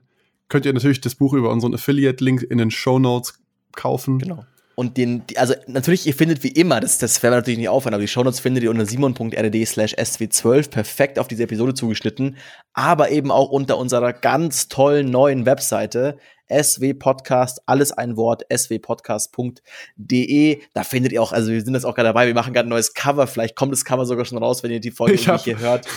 könnt 0.48 0.66
ihr 0.66 0.72
natürlich 0.72 1.00
das 1.00 1.14
Buch 1.14 1.32
über 1.32 1.50
unseren 1.50 1.74
Affiliate-Link 1.74 2.42
in 2.42 2.58
den 2.58 2.70
Show 2.70 2.98
Notes 2.98 3.40
kaufen. 3.72 4.18
Genau. 4.18 4.44
Und 4.76 4.96
den, 4.96 5.22
also 5.36 5.54
natürlich, 5.68 6.06
ihr 6.06 6.14
findet 6.14 6.42
wie 6.42 6.48
immer, 6.48 6.80
das, 6.80 6.98
das 6.98 7.22
werden 7.22 7.34
wir 7.34 7.36
natürlich 7.38 7.58
nicht 7.58 7.68
aufhören, 7.68 7.94
aber 7.94 8.00
die 8.00 8.08
Shownotes 8.08 8.40
findet 8.40 8.64
ihr 8.64 8.70
unter 8.70 8.86
simon.rd 8.86 9.66
slash 9.66 9.94
sw12 9.94 10.70
perfekt 10.70 11.18
auf 11.18 11.28
diese 11.28 11.44
Episode 11.44 11.74
zugeschnitten, 11.74 12.36
aber 12.72 13.10
eben 13.10 13.30
auch 13.30 13.50
unter 13.50 13.78
unserer 13.78 14.12
ganz 14.12 14.68
tollen 14.68 15.10
neuen 15.10 15.46
Webseite 15.46 16.18
SW 16.50 16.94
Podcast, 16.94 17.60
alles 17.66 17.92
ein 17.92 18.16
Wort, 18.16 18.42
swpodcast.de. 18.54 20.60
Da 20.72 20.84
findet 20.84 21.12
ihr 21.12 21.22
auch, 21.22 21.32
also 21.32 21.52
wir 21.52 21.62
sind 21.62 21.74
jetzt 21.74 21.84
auch 21.84 21.94
gerade 21.94 22.08
dabei, 22.08 22.26
wir 22.26 22.34
machen 22.34 22.52
gerade 22.52 22.68
ein 22.68 22.70
neues 22.70 22.94
Cover. 22.94 23.26
Vielleicht 23.26 23.56
kommt 23.56 23.72
das 23.72 23.84
Cover 23.84 24.06
sogar 24.06 24.24
schon 24.24 24.38
raus, 24.38 24.62
wenn 24.62 24.70
ihr 24.70 24.80
die 24.80 24.90
Folge 24.90 25.18
hab, 25.26 25.34
nicht 25.34 25.44
hier 25.44 25.58
hört. 25.58 25.86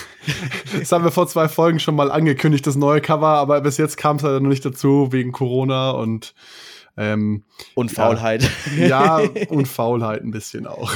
Das 0.78 0.92
haben 0.92 1.04
wir 1.04 1.10
vor 1.10 1.26
zwei 1.26 1.48
Folgen 1.48 1.80
schon 1.80 1.94
mal 1.94 2.10
angekündigt, 2.10 2.66
das 2.66 2.76
neue 2.76 3.00
Cover, 3.00 3.28
aber 3.28 3.60
bis 3.62 3.78
jetzt 3.78 3.96
kam 3.96 4.16
es 4.16 4.22
leider 4.22 4.40
noch 4.40 4.50
nicht 4.50 4.64
dazu, 4.64 5.08
wegen 5.10 5.32
Corona 5.32 5.90
und 5.90 6.34
ähm, 6.96 7.44
und 7.74 7.90
Faulheit. 7.90 8.48
Ja, 8.76 9.20
ja, 9.20 9.28
und 9.48 9.66
Faulheit 9.66 10.22
ein 10.22 10.30
bisschen 10.30 10.66
auch. 10.66 10.92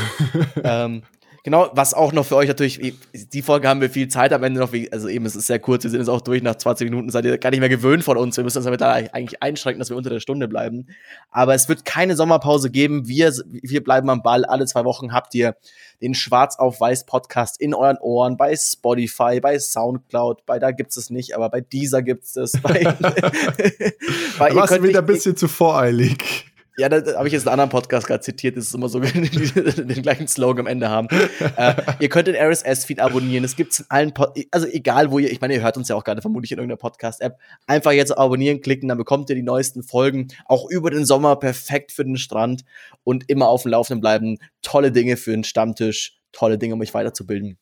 ähm, 0.63 1.03
Genau, 1.45 1.71
was 1.73 1.93
auch 1.93 2.13
noch 2.13 2.25
für 2.25 2.37
euch 2.37 2.47
natürlich, 2.47 2.95
die 3.13 3.43
Folge 3.43 3.69
haben 3.69 3.81
wir 3.81 3.91
viel 3.91 4.07
Zeit 4.07 4.33
am 4.33 4.45
Ende 4.45 4.61
noch, 4.61 4.73
also 4.93 5.09
eben, 5.09 5.27
es 5.27 5.35
ist 5.35 5.49
sehr 5.49 5.59
kurz, 5.59 5.83
wir 5.83 5.91
sind 5.91 5.99
jetzt 5.99 6.09
auch 6.09 6.21
durch, 6.21 6.41
nach 6.41 6.55
20 6.55 6.89
Minuten 6.89 7.11
seid 7.11 7.25
ihr 7.25 7.37
gar 7.37 7.51
nicht 7.51 7.59
mehr 7.59 7.69
gewöhnt 7.69 8.05
von 8.05 8.17
uns, 8.17 8.37
wir 8.37 8.45
müssen 8.45 8.59
uns 8.59 8.65
damit 8.65 8.81
da 8.81 8.93
eigentlich 8.93 9.43
einschränken, 9.43 9.81
dass 9.81 9.91
wir 9.91 9.97
unter 9.97 10.11
der 10.11 10.21
Stunde 10.21 10.47
bleiben. 10.47 10.87
Aber 11.33 11.55
es 11.55 11.69
wird 11.69 11.85
keine 11.85 12.15
Sommerpause 12.15 12.71
geben, 12.71 13.09
wir, 13.09 13.33
wir 13.51 13.83
bleiben 13.83 14.09
am 14.09 14.23
Ball, 14.23 14.45
alle 14.45 14.67
zwei 14.67 14.85
Wochen 14.85 15.13
habt 15.13 15.35
ihr 15.35 15.57
den 16.01 16.15
Schwarz 16.15 16.61
auf 16.61 16.81
Weiß 16.81 17.07
Podcast 17.07 17.61
in 17.61 17.75
euren 17.75 17.99
Ohren, 17.99 18.37
bei 18.37 18.55
Spotify, 18.55 19.41
bei 19.41 19.59
Soundcloud, 19.59 20.47
bei 20.47 20.61
da 20.61 20.71
gibt's 20.71 20.97
es 20.97 21.11
nicht, 21.11 21.35
aber 21.35 21.49
bei 21.49 21.61
dieser 21.61 22.03
gibt's 22.03 22.37
es. 22.37 22.53
Bei, 22.63 22.85
bei 24.39 24.51
da 24.51 24.55
warst 24.55 24.77
du 24.77 24.83
wieder 24.85 25.01
ein 25.01 25.07
bisschen 25.07 25.37
zu 25.37 25.49
voreilig. 25.49 26.52
Ja, 26.79 26.89
da 26.89 27.19
habe 27.19 27.27
ich 27.27 27.35
jetzt 27.35 27.47
einen 27.47 27.53
anderen 27.53 27.71
Podcast 27.71 28.07
gerade 28.07 28.23
zitiert, 28.23 28.57
das 28.57 28.67
ist 28.67 28.75
immer 28.75 28.89
so, 28.89 28.99
den 29.01 30.03
gleichen 30.03 30.27
Slogan 30.27 30.61
am 30.61 30.67
Ende 30.67 30.89
haben. 30.89 31.09
äh, 31.57 31.75
ihr 32.01 32.09
könnt 32.09 32.29
den 32.29 32.35
RSS-Feed 32.35 32.99
abonnieren. 32.99 33.45
Es 33.45 33.57
gibt's 33.57 33.81
in 33.81 33.87
allen, 33.91 34.15
Pod 34.15 34.39
also 34.51 34.67
egal 34.67 35.11
wo 35.11 35.19
ihr, 35.19 35.31
ich 35.31 35.41
meine, 35.41 35.55
ihr 35.55 35.63
hört 35.63 35.77
uns 35.77 35.89
ja 35.89 35.97
auch 35.97 36.05
gerade 36.05 36.23
vermutlich 36.23 36.53
in 36.53 36.59
irgendeiner 36.59 36.79
Podcast-App. 36.79 37.39
Einfach 37.67 37.93
jetzt 37.93 38.17
abonnieren 38.17 38.63
klicken, 38.63 38.89
dann 38.89 38.99
bekommt 38.99 39.29
ihr 39.29 39.37
die 39.37 39.43
neuesten 39.43 39.83
Folgen. 39.83 40.29
Auch 40.47 40.69
über 40.71 40.91
den 40.91 41.05
Sommer 41.05 41.37
perfekt 41.37 41.93
für 41.93 42.05
den 42.05 42.17
Strand 42.17 42.65
und 43.05 43.29
immer 43.29 43.49
auf 43.49 43.63
dem 43.63 43.73
Laufenden 43.73 44.01
bleiben. 44.01 44.39
Tolle 44.63 44.93
Dinge 44.93 45.19
für 45.19 45.33
den 45.33 45.45
Stammtisch, 45.45 46.21
tolle 46.33 46.57
Dinge, 46.57 46.75
um 46.75 46.81
euch 46.81 46.95
weiterzubilden. 46.95 47.59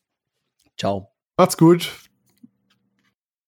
Ciao. 0.77 1.11
Macht's 1.37 1.57
gut. 1.57 2.10